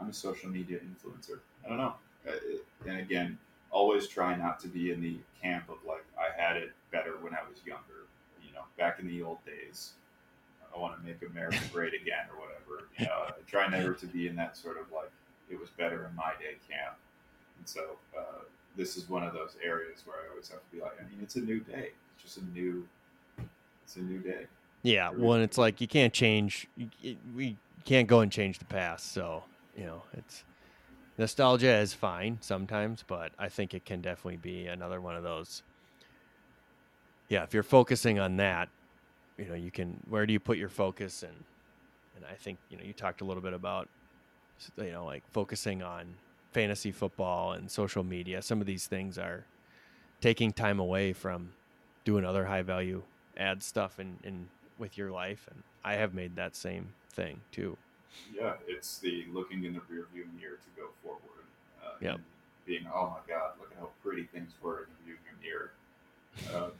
I'm 0.00 0.08
a 0.08 0.12
social 0.12 0.50
media 0.50 0.78
influencer. 0.78 1.38
I 1.64 1.68
don't 1.68 1.78
know. 1.78 1.94
Uh, 2.28 2.32
and 2.86 2.98
again, 2.98 3.38
always 3.70 4.08
try 4.08 4.36
not 4.36 4.58
to 4.60 4.68
be 4.68 4.90
in 4.90 5.00
the 5.00 5.16
camp 5.40 5.68
of 5.68 5.76
like 5.86 6.04
I 6.18 6.40
had 6.40 6.56
it 6.56 6.72
better 6.90 7.12
when 7.20 7.34
I 7.34 7.42
was 7.48 7.58
younger. 7.64 8.06
You 8.54 8.60
know, 8.60 8.66
back 8.78 9.00
in 9.00 9.08
the 9.08 9.20
old 9.22 9.44
days, 9.44 9.94
I 10.74 10.78
want 10.78 10.96
to 10.96 11.04
make 11.04 11.28
America 11.28 11.58
great 11.72 11.92
again 11.92 12.26
or 12.32 12.40
whatever. 12.40 12.88
You 12.98 13.06
know, 13.06 13.26
try 13.48 13.68
never 13.68 13.94
to 13.94 14.06
be 14.06 14.28
in 14.28 14.36
that 14.36 14.56
sort 14.56 14.78
of 14.78 14.90
like 14.92 15.10
it 15.50 15.58
was 15.58 15.70
better 15.70 16.06
in 16.08 16.14
my 16.14 16.32
day 16.38 16.56
camp. 16.68 16.96
And 17.58 17.68
so 17.68 17.80
uh, 18.16 18.44
this 18.76 18.96
is 18.96 19.08
one 19.08 19.24
of 19.24 19.32
those 19.32 19.56
areas 19.64 20.02
where 20.04 20.16
I 20.16 20.30
always 20.30 20.48
have 20.48 20.60
to 20.60 20.76
be 20.76 20.80
like, 20.80 20.92
I 21.00 21.02
mean, 21.02 21.18
it's 21.20 21.34
a 21.34 21.40
new 21.40 21.58
day. 21.58 21.90
It's 22.14 22.22
just 22.22 22.36
a 22.38 22.44
new, 22.54 22.86
it's 23.84 23.96
a 23.96 24.00
new 24.00 24.20
day. 24.20 24.46
Yeah. 24.82 25.10
Well, 25.10 25.40
it's 25.40 25.58
like 25.58 25.80
you 25.80 25.88
can't 25.88 26.12
change. 26.12 26.68
we 27.34 27.56
can't 27.84 28.06
go 28.06 28.20
and 28.20 28.30
change 28.30 28.60
the 28.60 28.64
past. 28.66 29.12
So 29.12 29.42
you 29.76 29.86
know, 29.86 30.02
it's 30.12 30.44
nostalgia 31.18 31.74
is 31.78 31.92
fine 31.92 32.38
sometimes, 32.40 33.04
but 33.06 33.32
I 33.38 33.48
think 33.48 33.74
it 33.74 33.84
can 33.84 34.00
definitely 34.00 34.36
be 34.36 34.66
another 34.66 35.00
one 35.00 35.16
of 35.16 35.22
those. 35.22 35.62
Yeah, 37.28 37.42
if 37.42 37.54
you're 37.54 37.62
focusing 37.62 38.18
on 38.18 38.36
that, 38.36 38.68
you 39.38 39.46
know, 39.46 39.54
you 39.54 39.70
can. 39.70 40.00
Where 40.08 40.26
do 40.26 40.32
you 40.32 40.40
put 40.40 40.58
your 40.58 40.68
focus? 40.68 41.22
And 41.22 41.34
and 42.16 42.24
I 42.24 42.34
think 42.34 42.58
you 42.70 42.76
know, 42.76 42.84
you 42.84 42.92
talked 42.92 43.20
a 43.20 43.24
little 43.24 43.42
bit 43.42 43.52
about, 43.52 43.88
you 44.76 44.92
know, 44.92 45.04
like 45.04 45.22
focusing 45.32 45.82
on 45.82 46.06
fantasy 46.52 46.92
football 46.92 47.52
and 47.52 47.70
social 47.70 48.04
media. 48.04 48.40
Some 48.42 48.60
of 48.60 48.66
these 48.66 48.86
things 48.86 49.18
are 49.18 49.44
taking 50.20 50.52
time 50.52 50.78
away 50.78 51.12
from 51.12 51.50
doing 52.04 52.24
other 52.24 52.44
high 52.44 52.62
value 52.62 53.02
add 53.36 53.62
stuff 53.62 53.98
in, 53.98 54.18
in 54.22 54.48
with 54.78 54.96
your 54.96 55.10
life. 55.10 55.48
And 55.50 55.62
I 55.84 55.94
have 55.94 56.14
made 56.14 56.36
that 56.36 56.54
same 56.54 56.88
thing 57.10 57.40
too. 57.52 57.76
Yeah, 58.32 58.54
it's 58.68 58.98
the 58.98 59.26
looking 59.32 59.64
in 59.64 59.74
the 59.74 59.80
rearview 59.80 60.26
mirror 60.38 60.58
to 60.58 60.80
go 60.80 60.88
forward. 61.02 61.20
Uh, 61.84 61.90
yep. 62.00 62.20
Being, 62.64 62.86
oh 62.94 63.06
my 63.06 63.34
God, 63.34 63.52
look 63.58 63.72
at 63.72 63.78
how 63.78 63.88
pretty 64.02 64.24
things 64.24 64.52
were 64.62 64.86
in 64.86 64.86
the 65.04 65.12
rearview 65.12 65.42
mirror. 65.42 65.72
Um, 66.54 66.72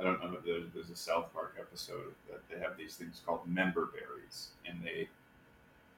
I 0.00 0.02
don't 0.02 0.20
know. 0.22 0.38
There's, 0.44 0.64
there's 0.74 0.90
a 0.90 0.96
South 0.96 1.32
Park 1.34 1.56
episode 1.60 2.14
that 2.30 2.40
they 2.50 2.58
have 2.58 2.78
these 2.78 2.96
things 2.96 3.20
called 3.26 3.46
member 3.46 3.86
berries, 3.86 4.48
and 4.66 4.82
they 4.82 5.08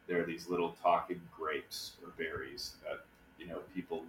they're 0.08 0.24
these 0.24 0.48
little 0.48 0.76
talking 0.82 1.20
grapes 1.36 1.92
or 2.02 2.10
berries 2.18 2.72
that 2.82 3.04
you 3.38 3.46
know 3.46 3.58
people 3.74 4.02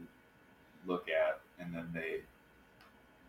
look 0.87 1.07
at 1.07 1.39
and 1.59 1.73
then 1.73 1.87
they 1.93 2.21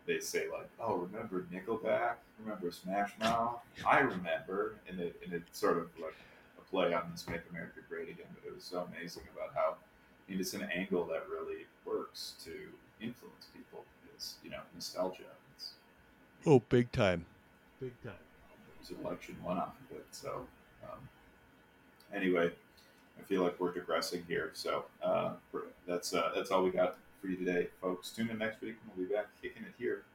they 0.05 0.19
say 0.19 0.45
like, 0.51 0.69
"Oh, 0.79 0.97
remember 0.97 1.45
Nickelback? 1.51 2.15
Remember 2.43 2.71
Smash 2.71 3.11
Mouth? 3.19 3.59
I 3.85 3.99
remember." 3.99 4.75
And 4.87 4.99
it 4.99 5.15
and 5.23 5.33
it's 5.33 5.57
sort 5.57 5.77
of 5.77 5.89
like 5.99 6.15
a 6.57 6.61
play 6.69 6.93
on 6.93 7.09
this 7.11 7.27
"Make 7.27 7.41
America 7.49 7.79
Great 7.89 8.09
Again." 8.09 8.27
But 8.33 8.47
it 8.47 8.55
was 8.55 8.63
so 8.63 8.87
amazing 8.91 9.23
about 9.35 9.55
how 9.55 9.75
mean, 10.29 10.39
it's 10.39 10.53
an 10.53 10.63
angle 10.63 11.05
that 11.05 11.27
really 11.29 11.65
works 11.85 12.33
to 12.45 12.51
influence 13.01 13.47
people. 13.55 13.83
Is 14.17 14.35
you 14.43 14.49
know 14.49 14.61
nostalgia. 14.73 15.23
It's, 16.45 16.51
oh, 16.51 16.61
big 16.69 16.91
time, 16.91 17.25
big 17.81 17.99
time. 18.03 18.13
It 18.13 18.79
was 18.79 18.89
an 18.91 18.97
election 19.03 19.35
one 19.41 19.57
off 19.57 19.73
of 19.89 19.97
it. 19.97 20.05
So 20.11 20.45
um, 20.83 20.99
anyway, 22.13 22.51
I 23.19 23.23
feel 23.23 23.41
like 23.41 23.59
we're 23.59 23.73
digressing 23.73 24.23
here. 24.27 24.51
So 24.53 24.85
uh, 25.01 25.31
that's 25.87 26.13
uh, 26.13 26.29
that's 26.35 26.51
all 26.51 26.63
we 26.63 26.69
got 26.69 26.97
for 27.19 27.29
you 27.29 27.35
today, 27.35 27.69
folks. 27.81 28.11
Tune 28.11 28.29
in 28.29 28.37
next 28.37 28.61
week. 28.61 28.75
and 28.83 28.91
We'll 28.95 29.07
be 29.07 29.13
back 29.15 29.25
kicking 29.41 29.63
it 29.63 29.73
here 29.79 29.93
in 29.93 29.99